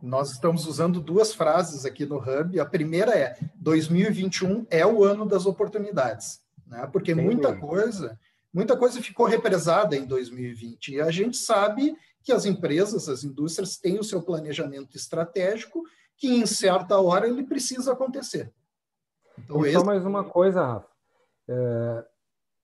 Nós 0.03 0.31
estamos 0.31 0.67
usando 0.67 1.01
duas 1.01 1.35
frases 1.35 1.85
aqui 1.85 2.05
no 2.07 2.19
Hub. 2.19 2.61
A 2.61 2.67
primeira 2.67 3.19
é: 3.19 3.37
2021 3.57 4.67
é 4.71 4.87
o 4.87 5.03
ano 5.03 5.27
das 5.27 5.47
oportunidades, 5.47 6.41
né? 6.67 6.87
Porque 6.93 7.15
muita 7.15 7.57
coisa, 7.57 8.19
muita 8.53 8.77
coisa 8.77 9.03
ficou 9.03 9.27
represada 9.27 9.97
em 9.97 10.05
2020 10.05 10.95
e 10.95 11.01
a 11.01 11.11
gente 11.11 11.37
sabe 11.39 11.97
que 12.23 12.31
as 12.31 12.45
empresas, 12.45 13.09
as 13.09 13.25
indústrias 13.25 13.79
têm 13.79 13.99
o 13.99 14.05
seu 14.05 14.23
planejamento 14.23 14.97
estratégico 14.97 15.83
que 16.17 16.29
em 16.29 16.47
certa 16.47 17.01
hora 17.01 17.27
ele 17.27 17.45
precisa 17.45 17.93
acontecer. 17.93 18.53
Então, 19.39 19.65
e 19.65 19.73
só 19.73 19.79
esse... 19.79 19.87
mais 19.87 20.05
uma 20.05 20.25
coisa, 20.25 20.65
Rafa. 20.65 20.89
É, 21.49 22.05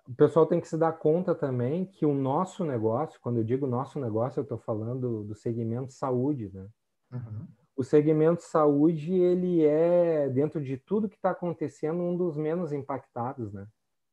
o 0.06 0.14
pessoal 0.14 0.46
tem 0.46 0.60
que 0.60 0.68
se 0.68 0.76
dar 0.76 0.92
conta 0.92 1.34
também 1.34 1.86
que 1.86 2.04
o 2.04 2.14
nosso 2.14 2.64
negócio, 2.64 3.18
quando 3.20 3.38
eu 3.38 3.44
digo 3.44 3.66
nosso 3.66 3.98
negócio, 3.98 4.38
eu 4.38 4.42
estou 4.42 4.58
falando 4.58 5.24
do 5.24 5.34
segmento 5.34 5.92
saúde, 5.92 6.50
né? 6.52 6.66
Uhum. 7.12 7.46
O 7.76 7.82
segmento 7.82 8.42
saúde, 8.42 9.14
ele 9.14 9.64
é, 9.64 10.28
dentro 10.28 10.62
de 10.62 10.76
tudo 10.76 11.08
que 11.08 11.16
está 11.16 11.30
acontecendo, 11.30 12.02
um 12.02 12.16
dos 12.16 12.36
menos 12.36 12.72
impactados, 12.72 13.52
né? 13.52 13.66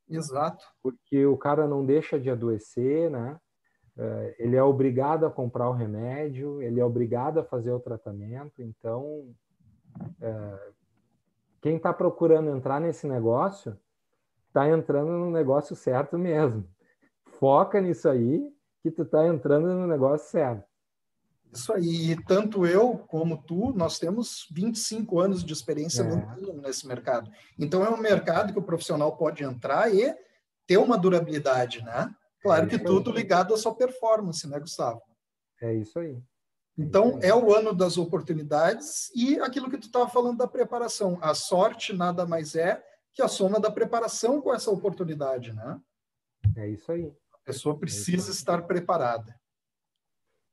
Exato. 0.09 0.65
Porque 0.81 1.25
o 1.25 1.37
cara 1.37 1.67
não 1.67 1.85
deixa 1.85 2.19
de 2.19 2.29
adoecer, 2.29 3.09
né? 3.09 3.37
É, 3.97 4.35
ele 4.39 4.55
é 4.55 4.63
obrigado 4.63 5.25
a 5.25 5.29
comprar 5.29 5.69
o 5.69 5.73
remédio, 5.73 6.61
ele 6.61 6.79
é 6.79 6.85
obrigado 6.85 7.39
a 7.39 7.43
fazer 7.43 7.71
o 7.71 7.79
tratamento. 7.79 8.61
Então, 8.61 9.29
é, 10.21 10.71
quem 11.61 11.75
está 11.75 11.93
procurando 11.93 12.49
entrar 12.49 12.79
nesse 12.79 13.05
negócio 13.05 13.77
está 14.51 14.69
entrando 14.69 15.11
no 15.11 15.31
negócio 15.31 15.75
certo 15.75 16.17
mesmo. 16.17 16.67
Foca 17.39 17.79
nisso 17.79 18.09
aí, 18.09 18.45
que 18.83 18.91
tu 18.91 19.03
está 19.03 19.25
entrando 19.25 19.67
no 19.67 19.87
negócio 19.87 20.29
certo. 20.29 20.69
Isso 21.51 21.73
aí, 21.73 22.11
e 22.11 22.23
tanto 22.25 22.65
eu 22.65 22.97
como 23.07 23.41
tu, 23.43 23.73
nós 23.73 23.99
temos 23.99 24.47
25 24.51 25.19
anos 25.19 25.43
de 25.43 25.51
experiência 25.51 26.03
é. 26.03 26.61
nesse 26.61 26.87
mercado. 26.87 27.29
Então 27.57 27.83
é 27.83 27.89
um 27.89 27.97
mercado 27.97 28.53
que 28.53 28.59
o 28.59 28.63
profissional 28.63 29.17
pode 29.17 29.43
entrar 29.43 29.93
e 29.93 30.15
ter 30.65 30.77
uma 30.77 30.97
durabilidade, 30.97 31.83
né? 31.83 32.13
Claro 32.41 32.65
é 32.65 32.69
que 32.69 32.79
tudo 32.79 33.11
ligado 33.11 33.53
à 33.53 33.57
sua 33.57 33.75
performance, 33.75 34.47
né, 34.47 34.59
Gustavo? 34.59 35.01
É 35.61 35.73
isso 35.73 35.99
aí. 35.99 36.17
Então, 36.77 37.19
é 37.21 37.35
o 37.35 37.53
ano 37.53 37.73
das 37.73 37.97
oportunidades 37.97 39.11
e 39.13 39.39
aquilo 39.39 39.69
que 39.69 39.77
tu 39.77 39.87
estava 39.87 40.09
falando 40.09 40.37
da 40.37 40.47
preparação. 40.47 41.19
A 41.21 41.33
sorte 41.35 41.93
nada 41.93 42.25
mais 42.25 42.55
é 42.55 42.81
que 43.13 43.21
a 43.21 43.27
soma 43.27 43.59
da 43.59 43.71
preparação 43.71 44.41
com 44.41 44.53
essa 44.53 44.71
oportunidade, 44.71 45.53
né? 45.53 45.79
É 46.55 46.67
isso 46.69 46.91
aí. 46.91 47.13
A 47.33 47.37
pessoa 47.43 47.77
precisa 47.77 48.29
é 48.29 48.33
estar 48.33 48.61
preparada. 48.63 49.39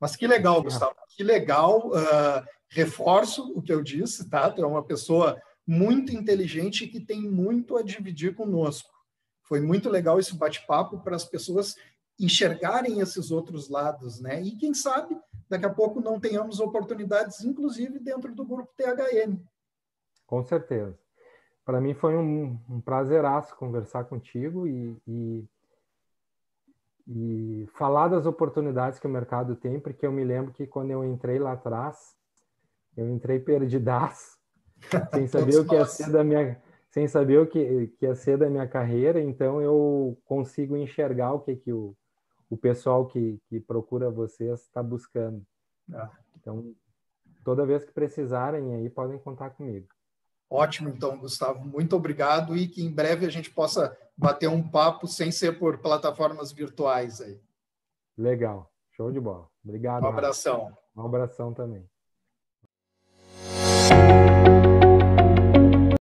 Mas 0.00 0.14
que 0.14 0.26
legal, 0.26 0.62
Gustavo, 0.62 0.94
que 1.08 1.22
legal. 1.22 1.88
Uh, 1.88 2.46
reforço 2.68 3.52
o 3.54 3.62
que 3.62 3.72
eu 3.72 3.82
disse, 3.82 4.28
tá? 4.28 4.50
Tu 4.50 4.62
é 4.62 4.66
uma 4.66 4.84
pessoa 4.84 5.40
muito 5.66 6.14
inteligente 6.14 6.84
e 6.84 6.88
que 6.88 7.00
tem 7.00 7.22
muito 7.22 7.76
a 7.76 7.82
dividir 7.82 8.34
conosco. 8.34 8.90
Foi 9.42 9.60
muito 9.60 9.88
legal 9.88 10.18
esse 10.18 10.36
bate-papo 10.36 11.00
para 11.00 11.16
as 11.16 11.24
pessoas 11.24 11.74
enxergarem 12.18 13.00
esses 13.00 13.30
outros 13.30 13.68
lados, 13.68 14.20
né? 14.20 14.42
E 14.42 14.56
quem 14.56 14.74
sabe 14.74 15.16
daqui 15.48 15.66
a 15.66 15.72
pouco 15.72 16.00
não 16.00 16.20
tenhamos 16.20 16.60
oportunidades, 16.60 17.42
inclusive 17.44 17.98
dentro 17.98 18.34
do 18.34 18.44
grupo 18.44 18.72
THM. 18.76 19.40
Com 20.26 20.42
certeza. 20.42 20.98
Para 21.68 21.82
mim 21.82 21.92
foi 21.92 22.16
um, 22.16 22.58
um 22.66 22.80
prazeraço 22.80 23.54
conversar 23.54 24.04
contigo 24.04 24.66
e, 24.66 24.96
e, 25.06 25.44
e, 27.06 27.68
falar 27.74 28.08
das 28.08 28.24
oportunidades 28.24 28.98
que 28.98 29.06
o 29.06 29.10
mercado 29.10 29.54
tem, 29.54 29.78
porque 29.78 30.06
eu 30.06 30.10
me 30.10 30.24
lembro 30.24 30.50
que 30.50 30.66
quando 30.66 30.92
eu 30.92 31.04
entrei 31.04 31.38
lá 31.38 31.52
atrás, 31.52 32.16
eu 32.96 33.06
entrei 33.10 33.38
perdidaço, 33.38 34.38
sem 35.12 35.26
saber 35.26 35.58
o 35.58 35.66
que 35.66 35.74
ia 35.74 35.84
ser 35.84 36.10
da 36.10 36.24
minha 36.24 36.58
sem 36.88 37.06
saber 37.06 37.38
o 37.38 37.46
que, 37.46 37.88
que 37.98 38.06
ia 38.06 38.14
ser 38.14 38.38
da 38.38 38.48
minha 38.48 38.66
carreira, 38.66 39.20
então 39.20 39.60
eu 39.60 40.18
consigo 40.24 40.74
enxergar 40.74 41.34
o 41.34 41.40
que, 41.40 41.54
que 41.54 41.70
o, 41.70 41.94
o 42.48 42.56
pessoal 42.56 43.04
que, 43.04 43.38
que 43.46 43.60
procura 43.60 44.10
vocês 44.10 44.62
está 44.62 44.82
buscando. 44.82 45.44
Ah. 45.92 46.10
Então, 46.40 46.74
toda 47.44 47.66
vez 47.66 47.84
que 47.84 47.92
precisarem 47.92 48.74
aí, 48.74 48.88
podem 48.88 49.18
contar 49.18 49.50
comigo. 49.50 49.86
Ótimo, 50.50 50.88
então, 50.88 51.18
Gustavo. 51.18 51.66
Muito 51.66 51.94
obrigado 51.94 52.56
e 52.56 52.66
que 52.66 52.82
em 52.82 52.90
breve 52.90 53.26
a 53.26 53.30
gente 53.30 53.50
possa 53.50 53.96
bater 54.16 54.48
um 54.48 54.66
papo 54.66 55.06
sem 55.06 55.30
ser 55.30 55.58
por 55.58 55.78
plataformas 55.78 56.52
virtuais 56.52 57.20
aí. 57.20 57.38
Legal. 58.16 58.72
Show 58.92 59.12
de 59.12 59.20
bola. 59.20 59.48
Obrigado. 59.62 60.02
Um 60.02 60.08
abração. 60.08 60.64
Rafa. 60.64 60.78
Um 60.96 61.06
abração 61.06 61.54
também. 61.54 61.88